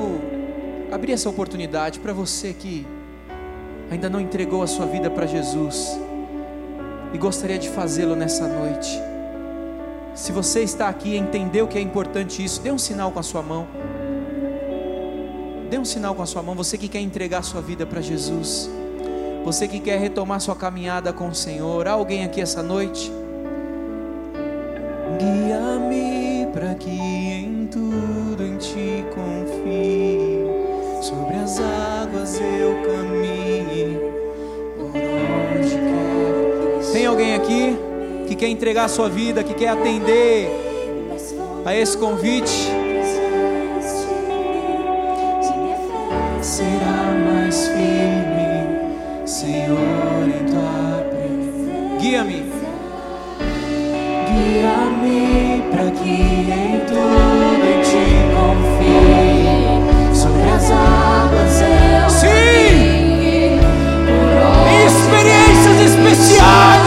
[0.91, 2.85] abrir essa oportunidade para você que
[3.89, 5.99] ainda não entregou a sua vida para Jesus
[7.13, 8.89] e gostaria de fazê-lo nessa noite.
[10.13, 13.23] Se você está aqui e entendeu que é importante isso, dê um sinal com a
[13.23, 13.67] sua mão.
[15.69, 18.01] Dê um sinal com a sua mão, você que quer entregar a sua vida para
[18.01, 18.69] Jesus.
[19.45, 21.87] Você que quer retomar sua caminhada com o Senhor.
[21.87, 23.11] Há alguém aqui essa noite?
[25.19, 30.47] Guia-me para que em tudo em ti confie.
[31.01, 33.99] Sobre as águas eu caminhe
[34.77, 35.79] por onde.
[36.93, 37.77] Tem alguém aqui
[38.29, 40.49] que quer entregar a sua vida, que quer atender
[41.65, 42.69] a esse convite?
[46.41, 49.77] Será mais firme, Senhor,
[50.25, 51.99] em tua presença.
[51.99, 52.38] Guia-me.
[54.59, 59.79] Guia-me para que em tudo em ti confie.
[60.13, 63.57] Sobre as águas eu Sim!
[64.05, 66.78] Por Experiências especiais,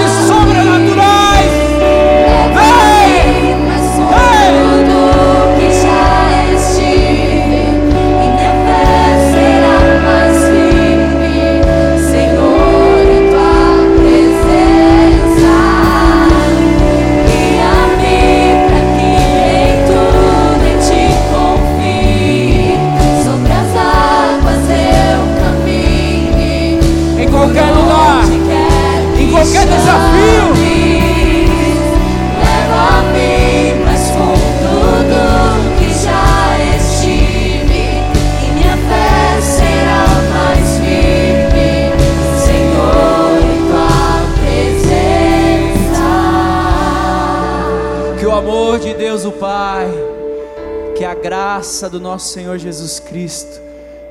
[51.62, 53.60] graça do nosso Senhor Jesus Cristo,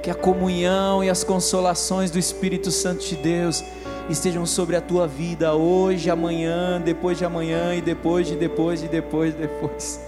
[0.01, 3.61] que a comunhão e as consolações do Espírito Santo de Deus
[4.09, 8.87] estejam sobre a tua vida hoje, amanhã, depois de amanhã e depois de depois de
[8.87, 9.99] depois de depois.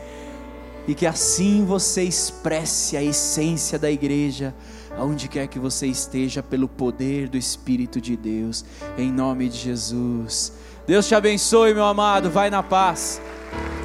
[0.88, 4.56] E que assim você expresse a essência da igreja,
[4.98, 8.64] aonde quer que você esteja, pelo poder do Espírito de Deus,
[8.98, 10.54] em nome de Jesus.
[10.88, 13.22] Deus te abençoe, meu amado, vai na paz.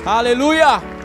[0.07, 0.98] Aleluia!